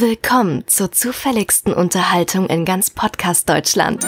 [0.00, 4.06] Willkommen zur zufälligsten Unterhaltung in ganz Podcast Deutschland.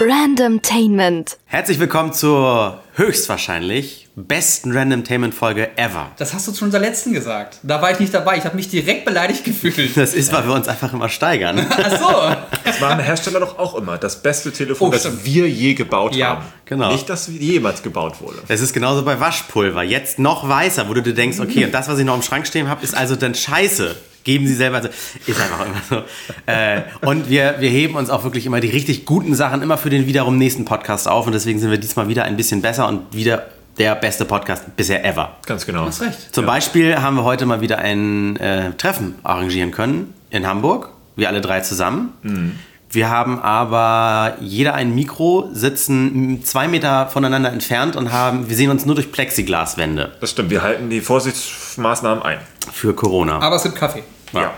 [0.00, 1.36] Randomtainment.
[1.44, 6.12] Herzlich willkommen zur höchstwahrscheinlich besten Randomtainment-Folge ever.
[6.16, 7.58] Das hast du zu unserer letzten gesagt.
[7.62, 8.38] Da war ich nicht dabei.
[8.38, 9.94] Ich habe mich direkt beleidigt gefühlt.
[9.94, 11.66] Das ist, weil wir uns einfach immer steigern.
[11.70, 12.56] Ach so.
[12.64, 15.26] Das waren Hersteller doch auch immer das beste Telefon, Oh, das stimmt.
[15.26, 16.44] wir je gebaut Ja, haben.
[16.64, 16.90] genau.
[16.92, 18.38] Nicht, das jemals gebaut wurde.
[18.48, 19.82] Es ist genauso bei Waschpulver.
[19.82, 22.46] Jetzt noch weißer, wo du dir denkst, okay, und das, was ich noch im Schrank
[22.46, 23.94] stehen habe, ist also dann scheiße.
[24.24, 24.76] Geben sie selber.
[24.76, 24.88] Also,
[25.26, 26.02] ist einfach immer so.
[26.46, 29.90] Äh, und wir, wir heben uns auch wirklich immer die richtig guten Sachen immer für
[29.90, 31.26] den wiederum nächsten Podcast auf.
[31.26, 33.46] Und deswegen sind wir diesmal wieder ein bisschen besser und wieder
[33.78, 35.36] der beste Podcast bisher ever.
[35.46, 35.82] Ganz genau.
[35.82, 36.34] Du hast recht.
[36.34, 40.90] Zum Beispiel haben wir heute mal wieder ein äh, Treffen arrangieren können in Hamburg.
[41.16, 42.12] Wir alle drei zusammen.
[42.90, 48.70] Wir haben aber jeder ein Mikro, sitzen zwei Meter voneinander entfernt und haben, wir sehen
[48.70, 52.38] uns nur durch Plexiglaswände Das stimmt, wir halten die Vorsichtsmaßnahmen ein.
[52.72, 53.40] für Corona.
[53.40, 54.02] Aber es gibt Kaffee.
[54.32, 54.52] Ja.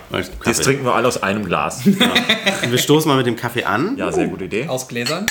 [0.46, 1.80] Jetzt trinken wir alle aus einem Glas.
[2.68, 3.96] wir stoßen mal mit dem Kaffee an.
[3.96, 4.68] Ja, sehr gute Idee.
[4.68, 5.26] Aus Gläsern.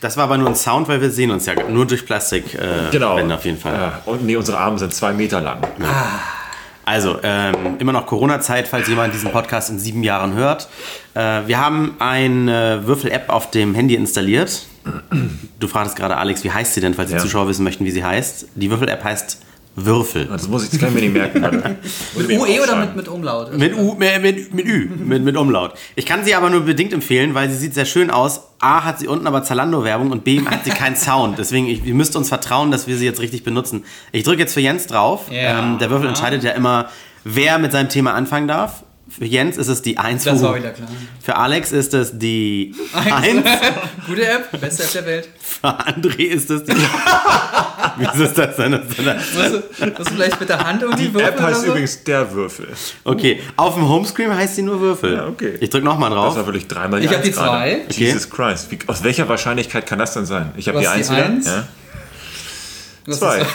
[0.00, 2.90] Das war aber nur ein Sound, weil wir sehen uns ja nur durch Plastik äh,
[2.92, 3.16] Genau.
[3.16, 3.74] Wände auf jeden Fall.
[3.74, 5.58] Ja, und nee, unsere Arme sind zwei Meter lang.
[6.84, 10.68] Also, ähm, immer noch Corona-Zeit, falls jemand diesen Podcast in sieben Jahren hört.
[11.14, 14.66] Äh, wir haben eine Würfel-App auf dem Handy installiert.
[15.60, 17.20] Du fragtest gerade, Alex, wie heißt sie denn, falls die Ja.
[17.22, 18.46] Zuschauer wissen möchten, wie sie heißt.
[18.54, 19.38] Die Würfel-App heißt
[19.84, 20.26] Würfel.
[20.26, 21.78] Das muss ich, das kann ich mir nicht merken.
[22.16, 23.56] Mit UE oder mit, mit Umlaut?
[23.56, 25.74] Mit, U, mit, mit, mit Ü, mit, mit Umlaut.
[25.96, 28.42] Ich kann sie aber nur bedingt empfehlen, weil sie sieht sehr schön aus.
[28.60, 31.38] A hat sie unten aber Zalando-Werbung und B hat sie keinen Sound.
[31.38, 33.84] Deswegen, ich, ihr müsst uns vertrauen, dass wir sie jetzt richtig benutzen.
[34.12, 35.30] Ich drücke jetzt für Jens drauf.
[35.30, 35.60] Ja.
[35.60, 36.88] Ähm, der Würfel entscheidet ja immer,
[37.24, 38.82] wer mit seinem Thema anfangen darf.
[39.10, 40.24] Für Jens ist es die 1.
[40.24, 40.88] Das war wieder klar.
[41.22, 43.42] Für Alex ist es die 1.
[44.06, 45.28] Gute App, beste App der Welt.
[45.40, 46.72] Für André ist es die...
[47.96, 48.72] Wieso ist das denn?
[48.72, 49.34] Das ist denn- Musst
[49.80, 51.66] du, musst du vielleicht mit der Hand irgendwie Die würfeln App heißt oder so?
[51.72, 52.68] übrigens der Würfel.
[53.04, 55.14] Okay, auf dem Homescreen heißt sie nur Würfel.
[55.14, 55.54] Ja, okay.
[55.60, 56.36] Ich drück nochmal Das drauf.
[56.36, 57.48] war wirklich dreimal Ich hab Eins die gerade.
[57.48, 57.80] zwei.
[57.90, 58.04] Okay.
[58.04, 58.70] Jesus Christ.
[58.70, 60.52] Wie, aus welcher Wahrscheinlichkeit kann das denn sein?
[60.56, 61.24] Ich habe die hast Eins die wieder.
[61.26, 61.46] Eins.
[61.46, 61.68] Ja.
[63.06, 63.46] Das Zwei.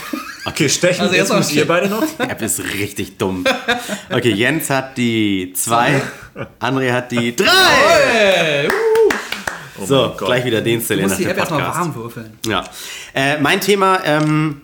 [0.46, 1.02] Okay, stechen.
[1.02, 2.04] Also jetzt müsst ihr beide noch.
[2.04, 3.46] Die App ist richtig dumm.
[4.12, 6.02] Okay, Jens hat die 2,
[6.60, 7.46] André hat die 3.
[7.46, 8.72] Hey, uh,
[9.80, 12.38] Oh So, gleich wieder den du installieren musst die App erstmal warm würfeln.
[12.46, 12.64] Ja.
[13.14, 14.62] Äh, mein Thema, ähm,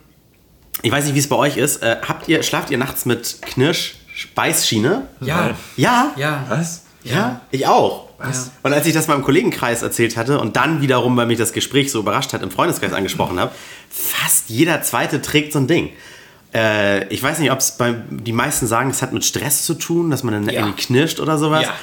[0.81, 1.81] ich weiß nicht, wie es bei euch ist.
[1.81, 5.07] Äh, habt ihr, schlaft ihr nachts mit Knirsch-Beißschiene?
[5.21, 5.55] Ja.
[5.75, 6.11] Ja?
[6.15, 6.45] Ja.
[6.49, 6.83] Was?
[7.03, 8.08] Ja, ich auch.
[8.19, 8.51] Was?
[8.63, 11.91] Und als ich das meinem Kollegenkreis erzählt hatte und dann wiederum, weil mich das Gespräch
[11.91, 13.51] so überrascht hat, im Freundeskreis angesprochen habe,
[13.89, 15.89] fast jeder Zweite trägt so ein Ding.
[16.53, 19.73] Äh, ich weiß nicht, ob es bei die meisten sagen, es hat mit Stress zu
[19.75, 20.61] tun, dass man dann Ja.
[20.61, 21.63] irgendwie knirscht oder sowas.
[21.63, 21.73] Ja.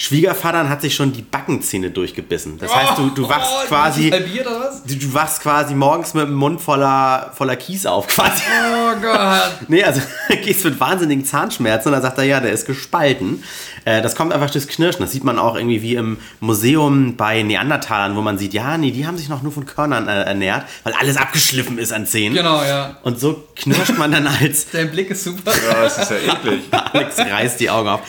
[0.00, 2.56] Schwiegervater hat sich schon die Backenzähne durchgebissen.
[2.58, 4.84] Das heißt, du, du wachst Oh, quasi, was?
[4.84, 8.42] du, du wachst quasi morgens mit dem Mund voller, voller Kies auf, quasi.
[8.46, 9.18] Oh Gott.
[9.68, 10.00] Nee, also
[10.44, 13.42] gehst mit wahnsinnigen Zahnschmerzen und dann sagt er, ja, der ist gespalten.
[13.84, 15.00] Äh, das kommt einfach durchs Knirschen.
[15.00, 18.92] Das sieht man auch irgendwie wie im Museum bei Neandertalern, wo man sieht, ja, nee,
[18.92, 22.36] die haben sich noch nur von Körnern äh, ernährt, weil alles abgeschliffen ist an Zähnen.
[22.36, 22.98] Genau, ja.
[23.02, 25.50] Und so knirscht man dann als Dein Blick ist super.
[25.50, 26.60] Ja, das ist ja eklig.
[26.70, 28.00] Alex reißt die Augen auf.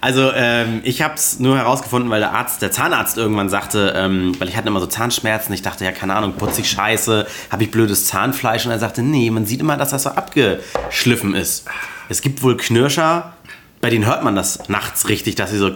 [0.00, 4.38] Also ähm, ich habe es nur herausgefunden, weil der Arzt, der Zahnarzt irgendwann sagte, ähm,
[4.38, 7.64] weil ich hatte immer so Zahnschmerzen, ich dachte, ja, keine Ahnung, putze ich scheiße, habe
[7.64, 11.66] ich blödes Zahnfleisch und er sagte, nee, man sieht immer, dass das so abgeschliffen ist.
[12.08, 13.32] Es gibt wohl Knirscher,
[13.80, 15.68] bei denen hört man das nachts richtig, dass sie so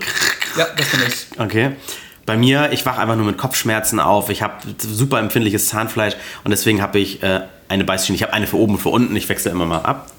[0.56, 1.38] Ja, das bin ich.
[1.38, 1.72] Okay.
[2.26, 4.30] Bei mir, ich wache einfach nur mit Kopfschmerzen auf.
[4.30, 6.14] Ich habe super empfindliches Zahnfleisch
[6.44, 8.14] und deswegen habe ich äh, eine Beißschiene.
[8.16, 9.16] Ich habe eine für oben und für unten.
[9.16, 10.10] Ich wechsle immer mal ab.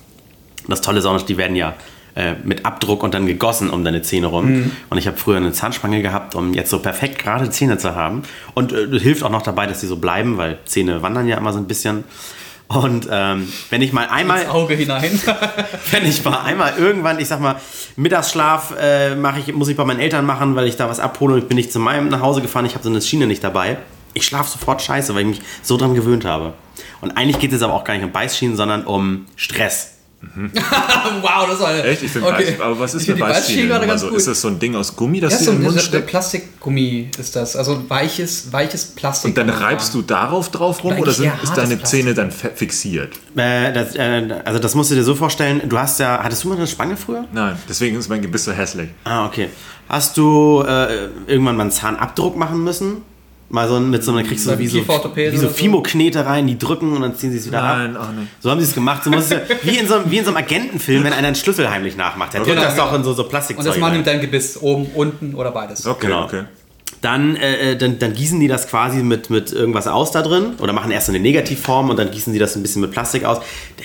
[0.68, 1.74] Das Tolle ist auch noch, die werden ja
[2.16, 4.72] äh, mit Abdruck und dann gegossen um deine Zähne rum.
[4.90, 8.24] Und ich habe früher eine Zahnspange gehabt, um jetzt so perfekt gerade Zähne zu haben.
[8.54, 11.38] Und äh, das hilft auch noch dabei, dass sie so bleiben, weil Zähne wandern ja
[11.38, 12.04] immer so ein bisschen.
[12.68, 15.20] Und ähm, wenn ich mal einmal Ins Auge hinein.
[15.92, 17.58] wenn ich mal einmal irgendwann, ich sag mal,
[17.98, 21.34] Mittagsschlaf äh, mache ich, muss ich bei meinen Eltern machen, weil ich da was abhole
[21.34, 23.44] und ich bin nicht zu meinem nach Hause gefahren, ich habe so eine Schiene nicht
[23.44, 23.78] dabei.
[24.14, 26.54] Ich schlafe sofort scheiße, weil ich mich so dran gewöhnt habe.
[27.02, 30.01] Und eigentlich geht es aber auch gar nicht um Beißschienen, sondern um Stress.
[31.22, 31.84] wow, das war eine.
[31.84, 32.04] Echt?
[32.04, 32.56] Ich finde okay.
[32.62, 33.68] Aber was ist Ich eine find die Beißschiene?
[33.68, 34.18] gerade Nur mal ganz so, gut.
[34.18, 36.08] Ist das so ein Ding aus Gummi, das Ja, dir so in den Mund steckt?
[36.08, 37.56] Plastikgummi ist das.
[37.56, 39.30] Also weiches, weiches Plastik.
[39.30, 41.88] Und dann reibst du darauf drauf rum oder sind, ist deine Plastik.
[41.88, 43.16] Zähne dann fixiert?
[43.36, 46.50] Äh, das, äh, also das musst du dir so vorstellen, du hast ja, hattest du
[46.50, 47.26] mal eine Spange früher?
[47.34, 48.90] Nein, deswegen ist mein Gebiss so hässlich.
[49.04, 49.50] Ah, okay.
[49.90, 53.02] Hast du äh, irgendwann mal einen Zahnabdruck machen müssen?
[53.52, 54.80] Mal so mit so einer kriegst du Beim wie so,
[55.16, 55.50] wie so so?
[55.54, 58.08] Fimo-Knete rein, die drücken und dann ziehen sie es wieder Nein, ab.
[58.10, 58.28] auch nicht.
[58.40, 59.04] So haben sie es gemacht.
[59.04, 61.28] So muss es ja, wie, in so, einem- wie in so einem Agentenfilm, wenn einer
[61.28, 62.34] einen Schlüssel heimlich nachmacht.
[62.34, 62.98] Der drückt Genau, das doch genau.
[63.00, 64.58] in so, so Und Plastikzeug das machen die mit deinem Gebiss.
[64.62, 65.86] Oben, unten oder beides.
[65.86, 66.24] Okay, Genau.
[66.24, 66.44] okay.
[67.02, 70.54] Dann, äh, äh, dann, dann gießen die das quasi mit, mit irgendwas aus da drin
[70.60, 73.40] oder machen erst eine Negativform und dann gießen die das ein bisschen mit Plastik aus.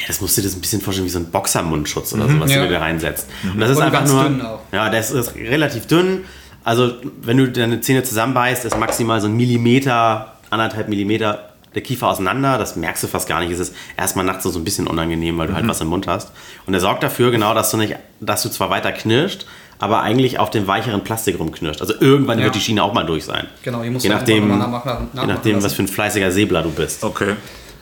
[0.07, 2.53] Das musst du dir das ein bisschen vorstellen wie so ein Boxermundschutz oder so, was
[2.53, 2.61] Ja.
[2.63, 3.27] du dir da reinsetzt.
[3.53, 4.23] Und das ist Und einfach ganz nur.
[4.25, 4.59] dünn auch.
[4.71, 6.25] Ja, das ist relativ dünn.
[6.67, 12.09] Also, wenn du deine Zähne zusammenbeißt, ist maximal so ein Millimeter, anderthalb Millimeter der Kiefer
[12.09, 12.59] auseinander.
[12.59, 13.53] Das merkst du fast gar nicht.
[13.53, 16.33] Es ist erstmal nachts so ein bisschen unangenehm, weil du halt was im Mund hast.
[16.67, 19.47] Und er sorgt dafür genau, dass du nicht, dass du zwar weiter knirscht,
[19.79, 21.81] aber eigentlich auf dem weicheren Plastik rumknirscht.
[21.83, 22.47] Also irgendwann Ja.
[22.47, 23.47] wird die Schiene auch mal durch sein.
[23.63, 26.63] Genau, hier musst je nachdem, mal nachmachen- je nachmachen nachdem was für ein fleißiger Säbler
[26.65, 27.05] du bist.
[27.05, 27.35] Okay.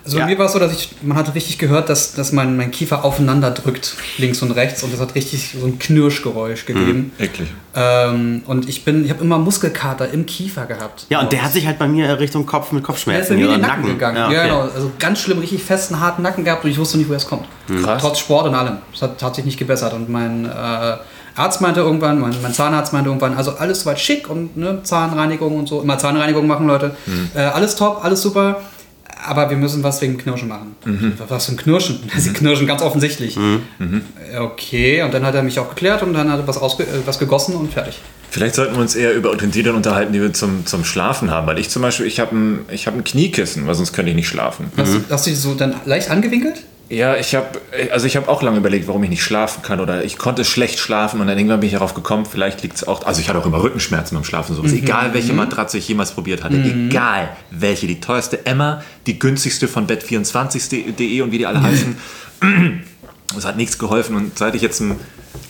[0.04, 0.24] Also Ja.
[0.24, 2.70] bei mir war es so, dass ich, man hat richtig gehört, dass, dass mein, mein
[2.70, 7.12] Kiefer aufeinander drückt, links und rechts, und das hat richtig so ein Knirschgeräusch gegeben.
[7.18, 7.48] Eklig.
[7.74, 11.06] Ähm, und ich bin, ich habe immer Muskelkater im Kiefer gehabt.
[11.08, 13.36] Ja, und der hat sich halt bei mir Richtung Kopf mit Der ist Kopfschmerzen bei
[13.36, 14.16] mir in den oder Nacken, gegangen.
[14.16, 14.48] Ja, Ja, okay.
[14.48, 14.60] genau.
[14.74, 17.46] Also ganz schlimm, richtig festen, harten Nacken gehabt und ich wusste nicht, woher es kommt.
[17.82, 18.00] Krass.
[18.02, 18.78] Trotz Sport und allem.
[18.92, 19.94] Es hat, hat sich nicht gebessert.
[19.94, 20.96] Und mein äh,
[21.36, 25.58] Arzt meinte irgendwann, mein, mein Zahnarzt meinte irgendwann, also alles soweit schick und ne, Zahnreinigung
[25.58, 25.80] und so.
[25.80, 26.94] Immer Zahnreinigung machen, Leute.
[27.34, 28.60] Äh, alles top, alles super.
[29.26, 30.76] Aber wir müssen was wegen Knirschen machen.
[31.28, 31.98] Was für ein Knirschen?
[32.16, 33.36] Sie knirschen ganz offensichtlich.
[33.36, 36.82] Äh, Okay, und dann hat er mich auch geklärt und dann hat er was, ausge
[36.82, 38.00] äh, was gegossen und fertig.
[38.30, 41.46] Vielleicht sollten wir uns eher über Utensilien unterhalten, die wir zum, zum Schlafen haben.
[41.46, 44.16] Weil ich zum Beispiel, ich habe ein, ich hab ein Kniekissen, weil sonst könnte ich
[44.16, 44.72] nicht schlafen.
[44.76, 46.64] Hast, du- hast du die so dann leicht angewinkelt?
[46.90, 47.60] Ja, ich habe
[47.92, 50.78] also ich habe auch lange überlegt, warum ich nicht schlafen kann oder ich konnte schlecht
[50.78, 53.38] schlafen und dann irgendwann bin ich darauf gekommen, vielleicht liegt es auch, also ich hatte
[53.38, 54.72] auch immer Rückenschmerzen beim Schlafen, sowas.
[54.72, 59.86] Egal welche Matratze ich jemals probiert hatte, egal welche, die teuerste Emma, die günstigste von
[59.86, 61.96] bet24.de und wie die alle heißen,
[63.38, 64.98] es hat nichts geholfen und seit ich jetzt ein,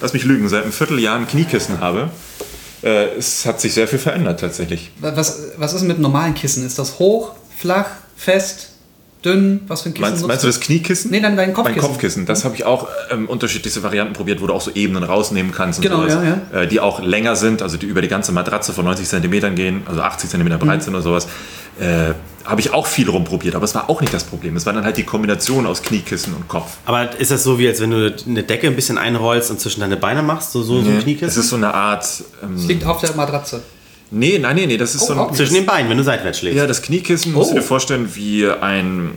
[0.01, 2.11] lass mich lügen, seit einem Vierteljahr ein Kniekissen habe,
[2.85, 4.93] äh, es hat sich sehr viel verändert tatsächlich.
[5.01, 6.65] Was, was ist mit normalen Kissen?
[6.65, 8.71] Ist das hoch, flach, fest,
[9.25, 9.61] dünn?
[9.69, 11.11] Was für ein Kissen Meinst, meinst du das Kniekissen?
[11.11, 11.81] Nee, nein, dein Mein Kopfkissen.
[11.89, 12.27] Kopfkissen.
[12.27, 15.79] Das habe ich auch ähm, unterschiedlichste Varianten probiert, wo du auch so Ebenen rausnehmen kannst
[15.79, 16.19] und Genau, sowas.
[16.53, 19.55] ja, Äh, die auch länger sind, also die über die ganze Matratze von 90 cm
[19.55, 20.59] gehen, also 80 cm Mhm.
[20.59, 21.27] breit sind oder sowas.
[21.81, 22.13] Äh,
[22.45, 24.55] habe ich auch viel rumprobiert, aber es war auch nicht das Problem.
[24.55, 26.77] Es war dann halt die Kombination aus Kniekissen und Kopf.
[26.85, 29.81] Aber ist das so, wie als wenn du eine Decke ein bisschen einrollst und zwischen
[29.81, 30.53] deine Beine machst?
[30.53, 31.41] So, so, so ein Es Kniekissen?
[31.41, 32.07] ist so eine Art.
[32.43, 33.63] Ähm, Liegt auf der Matratze.
[34.11, 35.35] Nee, nein, nee, nee, das ist Oh, so auch ein.
[35.35, 36.57] Zwischen den Beinen, wenn du seitwärts schlägst.
[36.59, 37.59] Ja, das Kniekissen musst du Oh.
[37.59, 39.11] dir vorstellen wie ein,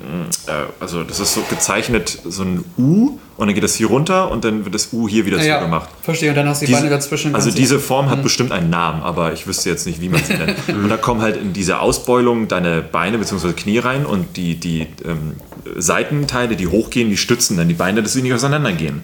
[0.48, 4.32] äh, also das ist so gezeichnet, so ein U und dann geht das hier runter
[4.32, 5.90] und dann wird das U hier wieder Ja, zugemacht.
[6.02, 6.30] verstehe.
[6.32, 7.36] Und dann hast du die Diese- Beine dazwischen.
[7.36, 10.34] Also diese Form hat bestimmt einen Namen, aber ich wüsste jetzt nicht, wie man sie
[10.34, 10.56] nennt.
[10.70, 13.54] und da kommen halt in diese Ausbeulung deine Beine bzw.
[13.54, 15.34] Knie rein und die, die ähm,
[15.82, 19.04] Seitenteile, die hochgehen, die stützen dann die Beine, dass sie nicht auseinandergehen.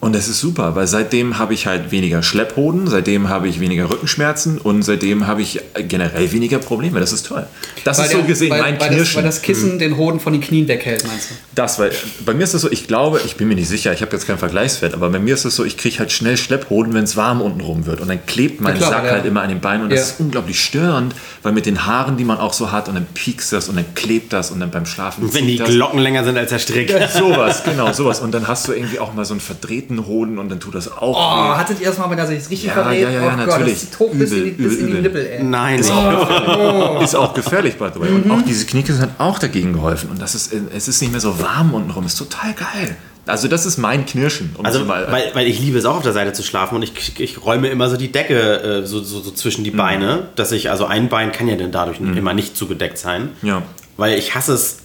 [0.00, 3.88] Und das ist super, weil seitdem habe ich halt weniger Schlepphoden, seitdem habe ich weniger
[3.90, 7.00] Rückenschmerzen und seitdem habe ich generell weniger Probleme.
[7.00, 7.46] Das ist toll.
[7.84, 9.16] Das weil ist so der- gesehen weil, mein weil das, Knirschen.
[9.16, 11.34] weil das Kissen den Hoden von den Knien weghält, meinst du?
[11.54, 11.90] Das, weil
[12.24, 14.26] bei mir ist es so, ich glaube, ich bin mir nicht sicher, ich habe jetzt
[14.26, 17.16] keinen Vergleichswert, aber bei mir ist es so, ich kriege halt schnell Schlepphoden, wenn es
[17.16, 18.00] warm unten rum wird.
[18.00, 19.10] Und dann klebt mein Ja, klar, Sack ja.
[19.12, 19.96] halt immer an den Beinen und Ja.
[19.96, 23.06] das ist unglaublich störend, weil mit den Haaren, die man auch so hat, und dann
[23.06, 25.32] piekst das und dann klebt das und dann beim Schlafen.
[25.32, 25.68] wenn die das.
[25.68, 26.90] Glocken länger sind als der Strick.
[27.16, 28.20] Sowas, genau, sowas.
[28.20, 30.90] Und dann hast du irgendwie auch mal so einen verdrehten Hoden und dann tut das
[30.90, 31.56] auch Oh, weh.
[31.58, 33.02] hattet ihr das mal, wenn er sich richtig Ja, verdreht?
[33.02, 33.80] ja, ja, ja, oh Gott, natürlich.
[33.90, 35.42] das hoch bis, in die, Übel, bis in die übel, Nippel, ey.
[35.42, 38.08] Nein, Ist auch gefährlich, by the way.
[38.10, 40.10] Und auch diese Kniekissen hat auch dagegen geholfen.
[40.10, 42.06] Und das ist, es ist nicht mehr so warm unten rum.
[42.06, 42.96] Ist total geil.
[43.26, 44.54] Also das ist mein Knirschen.
[44.56, 46.74] Um Also, so mal, weil, weil ich liebe es auch auf der Seite zu schlafen
[46.74, 49.64] und ich, ich räume immer so die Decke äh, so, so, so zwischen Mhm.
[49.64, 53.30] die Beine, dass ich, also ein Bein kann ja dann dadurch immer nicht zugedeckt sein.
[53.42, 53.62] Ja.
[53.96, 54.78] Weil ich hasse es,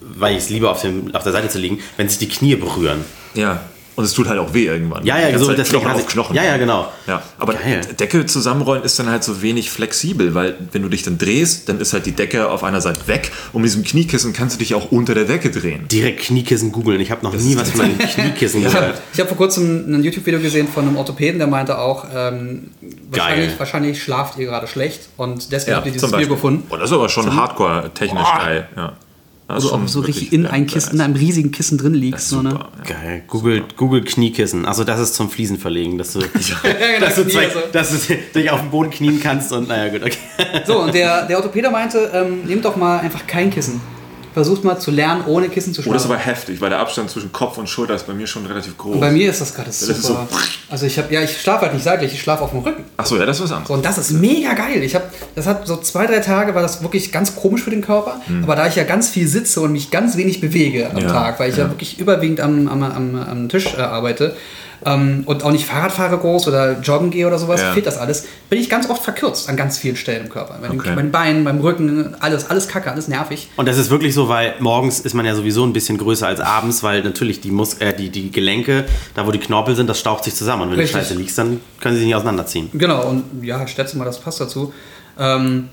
[0.00, 2.56] weil ich es liebe, auf, dem, auf der Seite zu liegen, wenn sich die Knie
[2.56, 3.04] berühren.
[3.34, 3.60] Ja.
[3.96, 5.04] Und es tut halt auch weh irgendwann.
[5.06, 6.36] Ja, ja, so, deswegen Knochen auf Knochen.
[6.36, 6.92] Ja, ja, genau.
[7.06, 7.80] Ja, aber Geil.
[7.98, 11.80] Decke zusammenrollen ist dann halt so wenig flexibel, weil wenn du dich dann drehst, dann
[11.80, 14.74] ist halt die Decke auf einer Seite weg und mit diesem Kniekissen kannst du dich
[14.74, 15.88] auch unter der Decke drehen.
[15.88, 17.00] Direkt Kniekissen googeln.
[17.00, 19.02] Ich habe noch nie was von einem Kniekissen Ich habe gehört.
[19.14, 22.70] ich hab vor kurzem ein YouTube-Video gesehen von einem Orthopäden, der meinte auch, ähm,
[23.10, 26.28] wahrscheinlich, wahrscheinlich schlaft ihr gerade schlecht und deswegen habt ihr dieses Beispiel.
[26.28, 26.64] gefunden.
[26.68, 28.38] Oh, das ist aber schon hardcore technisch Boah.
[28.44, 28.68] geil.
[28.76, 28.92] Ja.
[29.48, 32.28] Also auch so richtig in ein Kissen, in einem riesigen Kissen drin liegst.
[32.28, 32.50] So, ne?
[32.50, 32.68] Super.
[32.84, 33.22] Geil.
[33.28, 34.66] Google, Google Kniekissen.
[34.66, 36.18] Also das ist zum Fliesen verlegen, dass du,
[37.00, 37.60] dass, du zwei, also.
[37.70, 40.16] dass du dich auf den Boden knien kannst und naja gut, okay.
[40.66, 43.80] So, und der, der Orthopäde meinte, ähm, nehmt doch mal einfach kein Kissen.
[44.36, 46.12] Versucht mal zu lernen, ohne Kissen zu Oh, das schlafen.
[46.12, 48.92] aber heftig, weil der Abstand zwischen Kopf und Schulter ist bei mir schon relativ groß.
[48.96, 49.92] und bei mir ist das gerade super.
[49.92, 50.28] ist so-
[50.68, 52.84] also ich habe, ja, ich schlafe halt nicht seitlich, ich schlafe auf dem Rücken.
[52.98, 53.70] Achso, ja, das ist was So, anderes.
[53.74, 54.82] und das ist mega geil.
[54.82, 57.80] Ich habe, das hat so zwei, drei Tage war das wirklich ganz komisch für den
[57.80, 58.20] Körper.
[58.42, 61.40] Aber da ich ja ganz viel sitze und mich ganz wenig bewege am Ja, Tag,
[61.40, 61.70] weil ich ja, ja.
[61.70, 64.36] wirklich überwiegend am, am, am, am Tisch äh, arbeite,
[64.84, 67.72] ähm, und auch nicht Fahrrad fahre groß oder joggen gehe oder sowas, Ja.
[67.72, 70.58] fehlt das alles, bin ich ganz oft verkürzt an ganz vielen Stellen im Körper.
[70.60, 70.92] Bei den, Okay.
[70.94, 73.48] bei den Beinen, beim Rücken, alles, alles kacke, alles nervig.
[73.56, 76.40] Und das ist wirklich so, weil morgens ist man ja sowieso ein bisschen größer als
[76.40, 79.98] abends, weil natürlich die, Mus äh, die, die Gelenke, da wo die Knorpel sind, das
[79.98, 80.62] staucht sich zusammen.
[80.62, 80.92] Und wenn Richtig.
[81.00, 82.68] du scheiße liegst, dann können sie sich nicht auseinanderziehen.
[82.74, 84.72] Genau, und ja, ich schätze mal, das passt dazu.
[85.18, 85.68] Ähm,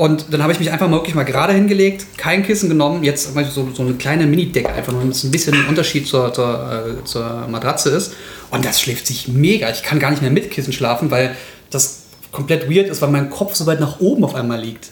[0.00, 3.34] und dann habe ich mich einfach mal wirklich mal gerade hingelegt, kein Kissen genommen, jetzt
[3.34, 6.32] mal so, so eine kleine Mini-Decke, einfach nur, damit es ein bisschen ein Unterschied zur,
[6.32, 8.14] zur, äh, zur Matratze ist.
[8.50, 9.68] Und das schläft sich mega.
[9.68, 11.36] Ich kann gar nicht mehr mit Kissen schlafen, weil
[11.68, 14.88] das komplett weird ist, weil mein Kopf so weit nach oben auf einmal liegt.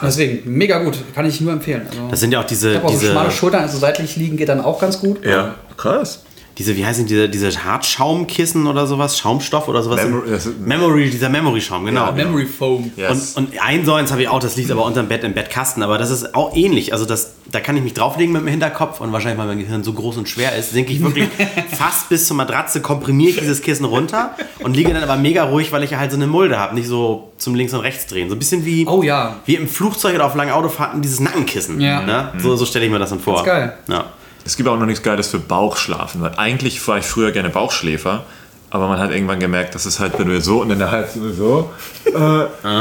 [0.00, 1.82] Deswegen, mega gut, kann ich nur empfehlen.
[1.90, 4.14] Also, Das sind ja auch diese, ich habe auch so schmale diese, Schultern, also seitlich
[4.14, 5.26] liegen geht dann auch ganz gut.
[5.26, 6.22] Ja, krass.
[6.58, 10.02] Diese, wie heißen diese, diese Hartschaumkissen oder sowas, Schaumstoff oder sowas?
[10.04, 12.06] Memo- ist- Memory, dieser Memory-Schaum, genau.
[12.06, 12.90] Ja, Memory Foam.
[12.96, 13.32] Yes.
[13.34, 15.82] Und, und ein so eins habe ich auch, das liegt aber unterm Bett im Bettkasten,
[15.82, 16.92] aber das ist auch ähnlich.
[16.92, 19.82] Also das, da kann ich mich drauflegen mit dem Hinterkopf und wahrscheinlich, weil mein Gehirn
[19.82, 21.28] so groß und schwer ist, sinke ich wirklich
[21.76, 25.72] fast bis zur Matratze, komprimiere ich dieses Kissen runter und liege dann aber mega ruhig,
[25.72, 28.28] weil ich ja halt so eine Mulde habe, nicht so zum Links und Rechts drehen.
[28.28, 29.36] So ein bisschen wie, Oh ja.
[29.46, 31.80] wie im Flugzeug oder auf langen Autofahrten dieses Nackenkissen.
[31.80, 32.02] Ja.
[32.02, 32.32] Ne?
[32.38, 33.34] So, so stelle ich mir das dann vor.
[33.34, 33.72] Das ist geil.
[33.88, 34.04] Ja.
[34.44, 38.24] Es gibt auch noch nichts Geiles für Bauchschlafen, weil eigentlich war ich früher gerne Bauchschläfer,
[38.74, 41.12] aber man hat irgendwann gemerkt, dass es halt, wenn du so und dann der Hals
[41.12, 41.70] so,
[42.06, 42.10] äh,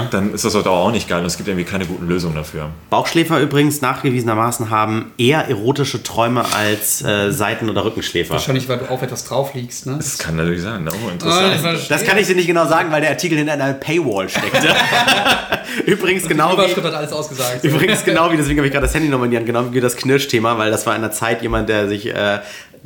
[0.09, 2.69] dann ist das halt auch nicht geil und es gibt irgendwie keine guten Lösungen dafür.
[2.89, 8.35] Bauchschläfer übrigens nachgewiesenermaßen haben eher erotische Träume als äh, Seiten- oder Rückenschläfer.
[8.35, 9.85] Wahrscheinlich, weil du auf etwas drauf liegst.
[9.85, 9.95] Ne?
[9.97, 11.55] Das kann natürlich sein, oh, Ah, interessant.
[11.55, 11.89] ich verstehe.
[11.89, 14.73] Das kann ich dir nicht genau sagen, weil der Artikel hinter einer Paywall steckte.
[15.85, 17.63] Übrigens genau wie, hat alles ausgesagt.
[17.65, 19.81] übrigens genau wie, deswegen habe ich gerade das Handy nochmal in die Hand genommen, wie
[19.81, 22.39] das Knirschthema, weil das war in der Zeit jemand, der sich äh,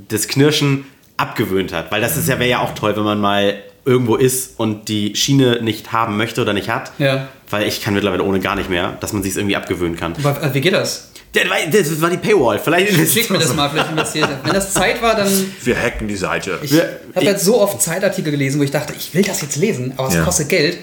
[0.10, 0.86] das Knirschen
[1.18, 1.92] abgewöhnt hat.
[1.92, 3.56] Weil das ist ja, wäre ja auch toll, wenn man mal
[3.86, 6.92] irgendwo ist und die Schiene nicht haben möchte oder nicht hat.
[6.98, 7.28] Ja.
[7.50, 10.14] Weil ich kann mittlerweile ohne gar nicht mehr, dass man sich irgendwie abgewöhnen kann.
[10.24, 11.12] Aber, äh, wie geht das?
[11.34, 12.60] Das war die Paywall.
[12.60, 14.30] Vielleicht Schick mir das mal, vielleicht investiert.
[14.44, 15.30] Wenn das Zeit war, dann.
[15.64, 16.60] Wir hacken die Seite.
[16.62, 19.58] Ich Wir- habe jetzt so oft Zeitartikel gelesen, wo ich dachte, ich will das jetzt
[19.58, 20.24] lesen, aber es Ja.
[20.24, 20.78] kostet Geld.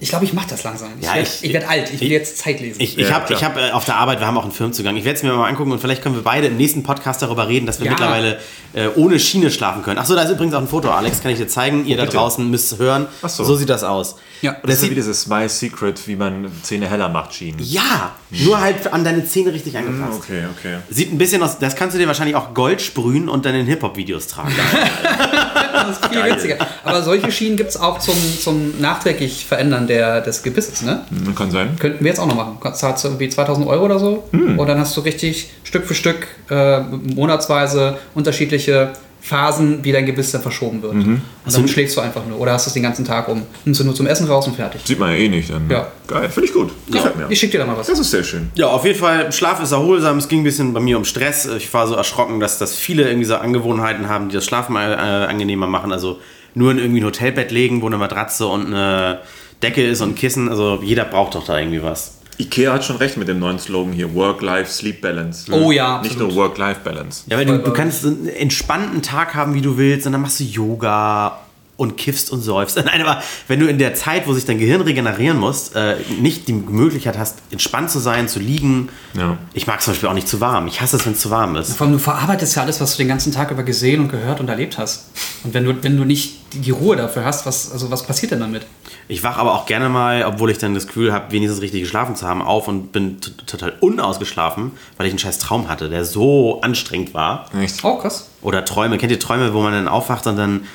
[0.00, 0.90] Ich glaube, ich mache das langsam.
[1.00, 2.80] Ich Ja, werde ich- werd alt, ich will jetzt Zeit lesen.
[2.80, 4.96] Ich, ich Ja, habe hab, äh, auf der Arbeit, wir haben auch einen Firmenzugang.
[4.96, 7.48] Ich werde es mir mal angucken und vielleicht können wir beide im nächsten Podcast darüber
[7.48, 7.92] reden, dass wir Ja.
[7.92, 8.38] mittlerweile
[8.74, 9.98] äh, ohne Schiene schlafen können.
[9.98, 11.84] Achso, da ist übrigens auch ein Foto, Alex, kann ich dir zeigen.
[11.86, 12.16] Ihr da bitte.
[12.18, 13.06] draußen müsst es hören.
[13.22, 13.42] Ach so.
[13.42, 14.16] so sieht das aus.
[14.42, 14.52] Ja.
[14.52, 17.58] Und Das das ist wie dieses My Secret, wie man Zähne heller macht, Schienen.
[17.60, 20.20] ja, nur halt an deine Zähne richtig angepasst.
[20.22, 20.76] Okay, okay.
[20.90, 23.66] Sieht ein bisschen aus, das kannst du dir wahrscheinlich auch Gold sprühen und dann in
[23.66, 24.54] Hip-Hop-Videos tragen.
[25.72, 26.56] das ist viel witziger.
[26.84, 30.82] Aber solche Schienen gibt es auch zum, zum nachträglich Verändern der, des Gebisses.
[30.82, 31.02] Ne?
[31.10, 31.76] Hm, Kann sein.
[31.78, 32.58] Könnten wir jetzt auch noch machen.
[32.74, 34.58] Zahlst du irgendwie 2000 Euro oder so Hm.
[34.58, 38.90] und dann hast du richtig Stück für Stück äh, monatsweise unterschiedliche
[39.20, 40.94] Phasen, wie dein Gebiss dann verschoben wird.
[40.94, 41.20] Mhm.
[41.44, 42.38] Und dann schläfst du einfach nur.
[42.38, 43.42] Oder hast du es den ganzen Tag um.
[43.64, 44.80] Nimmst du nur zum Essen raus und fertig.
[44.84, 45.50] Sieht man ja eh nicht.
[45.50, 45.68] Dann.
[45.68, 45.88] Ja.
[46.06, 46.70] Geil, finde ich gut.
[46.90, 47.26] Gefällt mir.
[47.28, 47.88] Ich schicke dir da mal was.
[47.88, 48.48] Das ist sehr schön.
[48.54, 50.18] Ja, auf jeden Fall, Schlaf ist erholsam.
[50.18, 51.46] Es ging ein bisschen bei mir um Stress.
[51.58, 54.78] Ich war so erschrocken, dass, dass viele irgendwie so Angewohnheiten haben, die das Schlafen äh,
[54.78, 55.92] angenehmer machen.
[55.92, 56.20] Also
[56.54, 59.18] nur in irgendwie ein Hotelbett legen, wo eine Matratze und eine
[59.62, 60.48] Decke ist und ein Kissen.
[60.48, 62.18] Also jeder braucht doch da irgendwie was.
[62.38, 65.50] Ikea hat schon recht mit dem neuen Slogan hier: Work-Life-Sleep-Balance.
[65.52, 66.34] Oh ja, Nicht absolut.
[66.34, 67.24] nur Work-Life-Balance.
[67.26, 70.38] Ja, weil du, du kannst einen entspannten Tag haben, wie du willst, und dann machst
[70.40, 71.40] du Yoga
[71.78, 72.76] und kiffst und säufst.
[72.84, 76.48] Nein, aber wenn du in der Zeit, wo sich dein Gehirn regenerieren muss, äh, nicht
[76.48, 78.90] die Möglichkeit hast, entspannt zu sein, zu liegen.
[79.14, 79.38] Ja.
[79.54, 80.66] Ich mag zum Beispiel auch nicht zu warm.
[80.66, 81.76] Ich hasse es, wenn es zu warm ist.
[81.76, 84.40] Vor allem, du verarbeitest ja alles, was du den ganzen Tag über gesehen und gehört
[84.40, 85.06] und erlebt hast.
[85.44, 88.32] Und wenn du, wenn du nicht die, die Ruhe dafür hast, was, also was passiert
[88.32, 88.66] denn damit?
[89.06, 92.16] Ich wach aber auch gerne mal, obwohl ich dann das Gefühl habe, wenigstens richtig geschlafen
[92.16, 96.60] zu haben, auf und bin total unausgeschlafen, weil ich einen scheiß Traum hatte, der so
[96.60, 97.46] anstrengend war.
[97.56, 97.84] Echt?
[97.84, 98.28] Oh, krass.
[98.42, 98.98] Oder Träume.
[98.98, 100.66] Kennt ihr Träume, wo man dann aufwacht und dann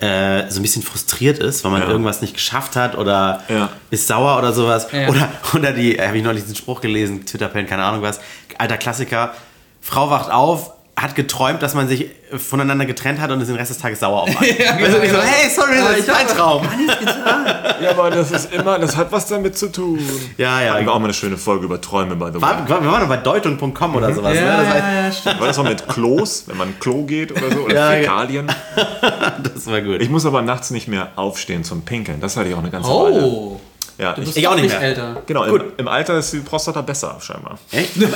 [0.00, 1.88] äh, so ein bisschen frustriert ist, weil man Ja.
[1.88, 3.68] irgendwas nicht geschafft hat oder Ja.
[3.90, 4.88] ist sauer oder sowas?
[4.92, 5.08] Ja.
[5.08, 8.20] Oder, oder die, habe ich neulich diesen Spruch gelesen, Twitter-Pen, keine Ahnung was,
[8.58, 9.32] alter Klassiker,
[9.80, 13.70] Frau wacht auf, hat geträumt, dass man sich voneinander getrennt hat und ist den Rest
[13.70, 14.56] des Tages sauer auf einen.
[14.58, 15.22] Ja, also ich so, genau.
[15.22, 16.68] hey, sorry, das ich ist dein hab- Traum.
[17.82, 19.98] Ja, aber das ist immer, das hat was damit zu tun.
[20.38, 20.74] Ja, ja.
[20.74, 22.42] Hatten wir auch mal eine schöne Folge über Träume, by the way.
[22.42, 24.34] War, war, wir waren noch bei deutung.com oder sowas.
[24.36, 24.46] Ja, ne?
[24.64, 25.40] das, heißt, ja, ja, stimmt.
[25.40, 27.60] War das auch mit Klos, wenn man Klo geht oder so?
[27.64, 27.98] Oder Ja, ja.
[27.98, 28.46] Fäkalien?
[29.54, 30.00] das war gut.
[30.00, 32.20] Ich muss aber nachts nicht mehr aufstehen zum Pinkeln.
[32.20, 33.60] Das hatte ich auch eine ganze Weile.
[33.98, 34.80] Ja, du ich, bist ich auch nicht mehr.
[34.80, 35.22] älter.
[35.26, 37.58] genau, im, im Alter ist die Prostata besser, scheinbar.
[37.70, 37.96] Echt?
[37.96, 38.08] It.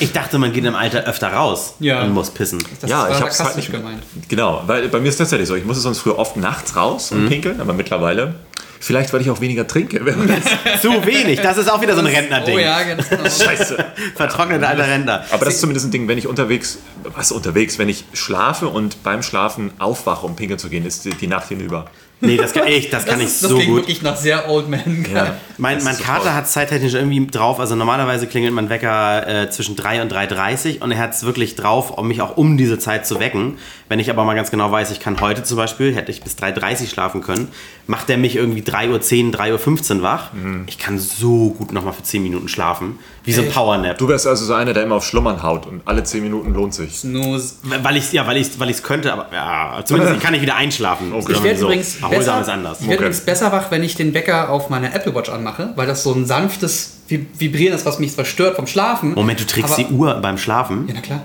[0.00, 2.02] Ich dachte, man geht im Alter öfter raus Ja.
[2.02, 2.62] und muss pissen.
[2.80, 3.80] Das ja, war ich hab's halt nicht mehr.
[3.80, 4.02] gemeint.
[4.28, 5.54] Genau, weil bei mir ist tatsächlich so.
[5.54, 8.34] Ich musste sonst früher oft nachts raus und pinkeln, aber mittlerweile,
[8.80, 9.98] vielleicht weil ich auch weniger trinke.
[10.82, 12.56] Zu wenig, das ist auch wieder so ein Rentner-Ding.
[12.56, 13.22] Oh ja, ganz genau.
[13.28, 13.82] Scheiße.
[14.16, 15.24] Vertrocknete alter Rentner.
[15.30, 16.78] Aber das ist zumindest ein Ding, wenn ich unterwegs,
[17.14, 21.26] was unterwegs, wenn ich schlafe und beim Schlafen aufwache, um pinkeln zu gehen, ist die
[21.26, 21.86] Nacht hinüber.
[22.22, 23.80] Nee, das kann ich, das kann ich ist- das so klingt gut.
[23.82, 25.06] wirklich nach sehr Old Man.
[25.12, 25.36] Ja.
[25.56, 29.76] Mein, Das mein Kater hat zeittechnisch irgendwie drauf, also normalerweise klingelt mein Wecker äh, zwischen
[29.76, 33.06] 3 und 3.30 und er hat es wirklich drauf, um mich auch um diese Zeit
[33.06, 33.58] zu wecken.
[33.88, 36.36] Wenn ich aber mal ganz genau weiß, ich kann heute zum Beispiel, hätte ich bis
[36.36, 37.48] 3.30 schlafen können,
[37.86, 40.32] macht er mich irgendwie 3.10 Uhr, 3.15 Uhr wach.
[40.32, 40.64] Mhm.
[40.66, 42.98] Ich kann so gut nochmal für 10 Minuten schlafen.
[43.24, 43.52] Wie so ein Ey.
[43.52, 43.98] Powernap.
[43.98, 46.72] Du wärst also so einer, der immer auf Schlummern haut und alle 10 Minuten lohnt
[46.72, 46.96] sich.
[47.00, 47.56] Snooze.
[47.82, 51.12] Weil ich ja, weil ich weil es könnte, aber ja, zumindest kann ich wieder einschlafen.
[51.12, 51.32] Okay.
[51.32, 51.66] Ich werde so.
[51.66, 52.80] übrigens besser, ist anders.
[52.80, 53.06] ich werd Okay.
[53.06, 56.12] übrigens besser wach, wenn ich den Wecker auf meiner Apple Watch anmache, weil das so
[56.12, 59.14] ein sanftes Vi- Vibrieren ist, was mich zwar stört vom Schlafen.
[59.14, 60.86] Moment, du trägst aber, die Uhr beim Schlafen?
[60.88, 61.22] Ja, na klar.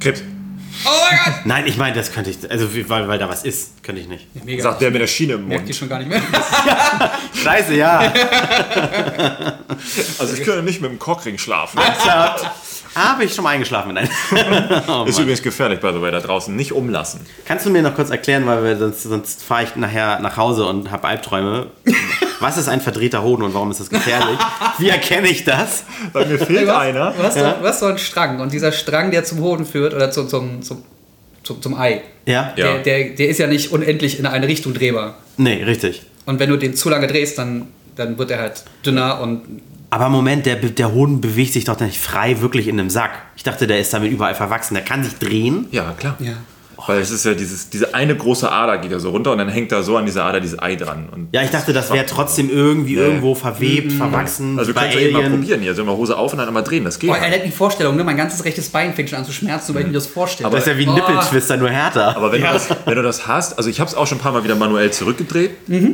[0.00, 0.22] Krebs.
[0.84, 1.34] Oh mein Gott!
[1.44, 4.28] Nein, ich meine, das könnte ich, also weil, weil da was ist, könnte ich nicht.
[4.44, 4.62] Mega.
[4.62, 5.76] Sagt der mit der Schiene im Merkt die Mund.
[5.76, 6.20] schon gar nicht mehr.
[7.42, 8.12] Scheiße, ja.
[10.18, 11.80] Also ich könnte nicht mit dem Cockring schlafen.
[12.98, 15.06] Habe ich schon mal eingeschlafen mit einem.
[15.06, 16.54] Ist übrigens gefährlich, by the way, da draußen.
[16.54, 17.20] Nicht umlassen.
[17.44, 20.66] Kannst du mir noch kurz erklären, weil wir sonst, sonst fahre ich nachher nach Hause
[20.66, 21.68] und habe Albträume.
[22.40, 24.38] Was ist ein verdrehter Hoden und warum ist das gefährlich?
[24.78, 25.84] Wie erkenne ich das?
[26.12, 27.12] Weil mir fehlt einer.
[27.12, 29.94] du, hast so, du hast so einen Strang und dieser Strang, der zum Hoden führt
[29.94, 30.82] oder zum, zum, zum,
[31.44, 32.52] zum, zum Ei, Ja?
[32.56, 32.78] Ja.
[32.78, 35.16] der, der, der ist ja nicht unendlich in eine Richtung drehbar.
[35.36, 36.02] Nee, richtig.
[36.26, 40.08] Und wenn du den zu lange drehst, dann, dann wird er halt dünner und Aber
[40.10, 43.10] Moment, der, der Hoden bewegt sich doch nicht frei wirklich in einem Sack.
[43.36, 44.74] Ich dachte, der ist damit überall verwachsen.
[44.74, 45.66] Der kann sich drehen.
[45.70, 46.16] Ja, klar.
[46.18, 46.34] ja.
[46.88, 49.48] Weil es ist ja dieses, diese eine große Ader geht ja so runter und dann
[49.48, 51.08] hängt da so an dieser Ader dieses Ei dran.
[51.12, 54.58] Und Ja, ich dachte, das wäre trotzdem irgendwie irgendwo verwebt, verwachsen.
[54.58, 55.70] also du bei kannst ja eben mal probieren hier.
[55.70, 56.84] Also immer Hose auf und dann einmal drehen.
[56.84, 57.10] Das geht.
[57.10, 58.04] Boah, er hat die Vorstellung, ne?
[58.04, 60.48] mein ganzes rechtes Bein fängt schon an zu schmerzen, weil ich mir das vorstelle.
[60.50, 60.94] Das ist ja wie ein Oh.
[60.94, 62.16] Nippeltwister, nur härter.
[62.16, 64.20] Aber wenn, du das, wenn du das hast, also ich habe es auch schon ein
[64.22, 65.50] paar Mal wieder manuell zurückgedreht.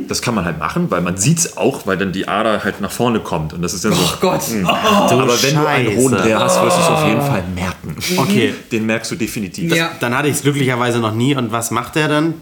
[0.09, 2.81] Das kann man halt machen, weil man sieht es auch, weil dann die Ader halt
[2.81, 3.53] nach vorne kommt.
[3.53, 4.03] Und das ist dann so.
[4.05, 4.43] Oh Gott.
[4.51, 5.97] Du Aber wenn du einen Scheiße.
[5.97, 7.97] Hodendreher hast, wirst du es auf jeden Fall merken.
[8.17, 8.55] Okay.
[8.71, 9.75] Den merkst du definitiv.
[9.75, 9.91] Ja.
[9.99, 11.35] Dann hatte ich es glücklicherweise noch nie.
[11.37, 12.35] Und was macht der dann?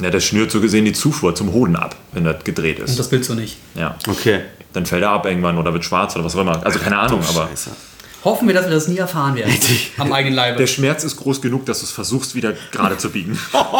[0.00, 2.98] Ja, das schnürt so gesehen die Zufuhr zum Hoden ab, wenn das gedreht Und ist.
[2.98, 3.56] das willst du nicht.
[3.74, 3.96] Ja.
[4.08, 4.40] Okay.
[4.74, 6.64] Dann fällt er ab irgendwann oder wird schwarz oder was auch immer.
[6.64, 7.70] Also keine Ahnung, aber Scheiße.
[8.24, 9.54] Hoffen wir, dass wir das nie erfahren werden.
[9.98, 10.58] Am eigenen Leibe.
[10.58, 13.38] der Schmerz ist groß genug, dass du es versuchst, wieder gerade zu biegen.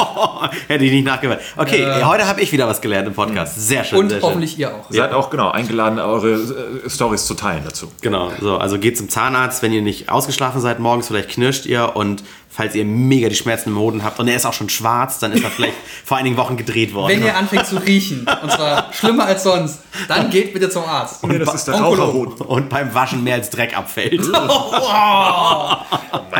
[0.68, 1.40] Hätte ich nicht nachgehört.
[1.56, 3.56] Okay, heute habe ich wieder was gelernt im Podcast.
[3.66, 3.98] Sehr schön.
[3.98, 4.28] Und sehr schön.
[4.28, 4.86] hoffentlich ihr auch.
[4.88, 7.90] Seid auch genau eingeladen, eure äh, Stories zu teilen dazu.
[8.02, 11.96] Genau, so, also geht zum Zahnarzt, wenn ihr nicht ausgeschlafen seid morgens, vielleicht knirscht ihr
[11.96, 12.22] und
[12.56, 15.32] falls ihr mega die Schmerzen im Hoden habt und er ist auch schon schwarz, dann
[15.32, 17.12] ist er vielleicht vor einigen Wochen gedreht worden.
[17.12, 21.22] Wenn ihr anfängt zu riechen, und zwar schlimmer als sonst, dann geht bitte zum Arzt.
[21.26, 21.74] Nee, das ist der.
[21.74, 22.34] Raucherhoden.
[22.46, 24.26] und beim Waschen mehr als Dreck abfällt.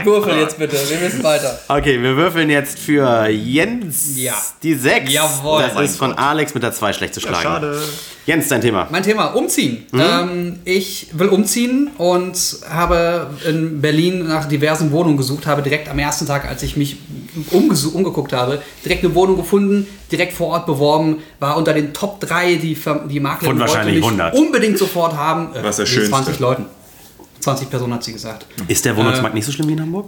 [0.05, 1.59] Würfel jetzt bitte, wir müssen weiter.
[1.69, 4.35] Okay, wir würfeln jetzt für Jens Ja.
[4.63, 5.13] die 6.
[5.13, 5.63] Jawohl.
[5.63, 6.19] Das ist von Gott.
[6.19, 7.43] Alex mit der 2 schlecht zu schlagen.
[7.43, 7.81] Schade.
[8.27, 8.89] Jens, dein Thema.
[8.91, 9.87] Mein Thema, umziehen.
[9.93, 12.37] Ähm, ich will umziehen und
[12.69, 16.97] habe in Berlin nach diversen Wohnungen gesucht, habe direkt am ersten Tag, als ich mich
[17.51, 22.57] umgeguckt habe, direkt eine Wohnung gefunden, direkt vor Ort beworben, war unter den Top 3,
[22.57, 22.79] die,
[23.11, 24.35] die Maklerin Von wahrscheinlich mich 100.
[24.35, 25.55] unbedingt sofort haben.
[25.55, 26.11] Äh, Was der nee, Schönste.
[26.11, 26.67] 20 Leuten.
[27.41, 28.47] 20 Personen hat sie gesagt.
[28.67, 30.07] Ist der Wohnungsmarkt nicht so schlimm wie in Hamburg?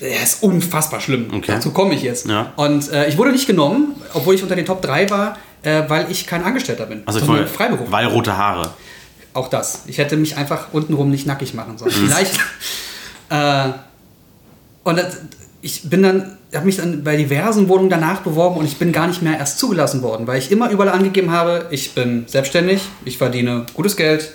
[0.00, 1.26] Er ist unfassbar schlimm.
[1.32, 1.44] Okay.
[1.46, 2.26] Dazu komme ich jetzt.
[2.26, 2.52] Ja.
[2.56, 6.10] Und äh, ich wurde nicht genommen, obwohl ich unter den Top 3 war, äh, weil
[6.10, 7.90] ich kein Angestellter bin, Also ich sondern Freiberuf.
[7.90, 8.70] Weil rote Haare.
[9.32, 9.82] Auch das.
[9.86, 11.90] Ich hätte mich einfach untenrum nicht nackig machen sollen.
[11.90, 12.38] Vielleicht.
[14.84, 15.16] und das,
[15.62, 19.06] ich bin dann, habe mich dann bei diversen Wohnungen danach beworben und ich bin gar
[19.06, 23.18] nicht mehr erst zugelassen worden, weil ich immer überall angegeben habe, ich bin selbstständig, ich
[23.18, 24.32] verdiene gutes Geld,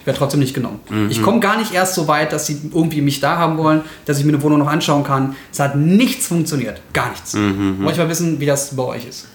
[0.00, 0.80] ich werde trotzdem nicht genommen.
[1.10, 4.18] Ich komme gar nicht erst so weit, dass sie irgendwie mich da haben wollen, dass
[4.18, 5.36] ich mir eine Wohnung noch anschauen kann.
[5.52, 6.80] Es hat nichts funktioniert.
[6.94, 7.34] Gar nichts.
[7.34, 9.26] Wollte ich mal wissen, wie das bei euch ist.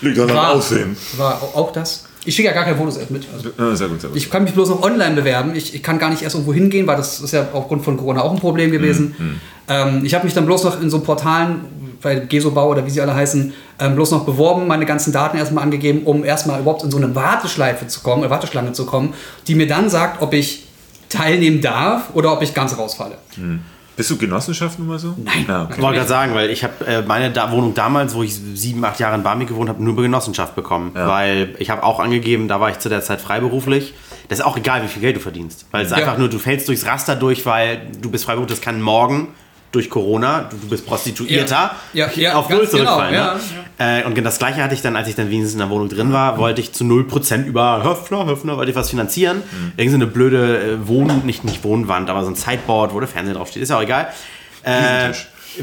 [0.00, 0.96] Liegt an War- Aussehen.
[1.18, 2.06] War au- auch das.
[2.24, 3.26] Ich schicke ja gar keine Fotos erst mit.
[3.34, 4.16] Also Ja, sehr gut, sehr gut.
[4.16, 5.54] ich kann mich bloß noch online bewerben.
[5.54, 8.22] Ich, ich kann gar nicht erst irgendwo hingehen, weil das ist ja aufgrund von Corona
[8.22, 9.40] auch ein Problem gewesen.
[9.70, 11.60] Ähm, ich habe mich dann bloß noch in so Portalen,
[12.02, 15.64] bei Gesobau oder wie sie alle heißen, ähm, bloß noch beworben, meine ganzen Daten erstmal
[15.64, 19.14] angegeben, um erstmal überhaupt in so eine Warteschleife zu kommen, äh, Warteschlange zu kommen,
[19.46, 20.66] die mir dann sagt, ob ich
[21.08, 23.18] teilnehmen darf oder ob ich ganz rausfalle.
[23.96, 25.14] Bist du Genossenschaft nun mal so?
[25.22, 25.44] Nein.
[25.46, 25.82] Ja, Ich okay.
[25.82, 28.98] wollte gerade sagen, weil ich habe äh, meine da Wohnung damals, wo ich sieben, acht
[28.98, 30.92] Jahre in Barmig gewohnt habe, nur über Genossenschaft bekommen.
[30.94, 31.06] Ja.
[31.06, 33.92] Weil ich habe auch angegeben, da war ich zu der Zeit freiberuflich.
[34.28, 35.66] Das ist auch egal, wie viel Geld du verdienst.
[35.70, 35.98] Weil es Ja.
[35.98, 39.28] einfach nur, du fällst durchs Raster durch, weil du bist freiberuflich, das kann morgen
[39.72, 42.06] durch Corona, du, bist Prostituierter, Ja.
[42.06, 43.12] Ja, ja, auf Null zurückfallen.
[43.12, 44.02] genau, ne?
[44.02, 46.12] Äh, und das gleiche hatte ich dann, als ich dann wenigstens in der Wohnung drin
[46.12, 49.38] war, wollte ich zu 0% über Höfner, Höfner, wollte ich was finanzieren.
[49.38, 49.72] Mhm.
[49.76, 53.08] Irgend so eine blöde äh, Wohn, nicht, nicht Wohnwand, aber so ein Sideboard, wo der
[53.08, 54.08] Fernseher draufsteht, ist ja auch egal.
[54.62, 55.12] Äh,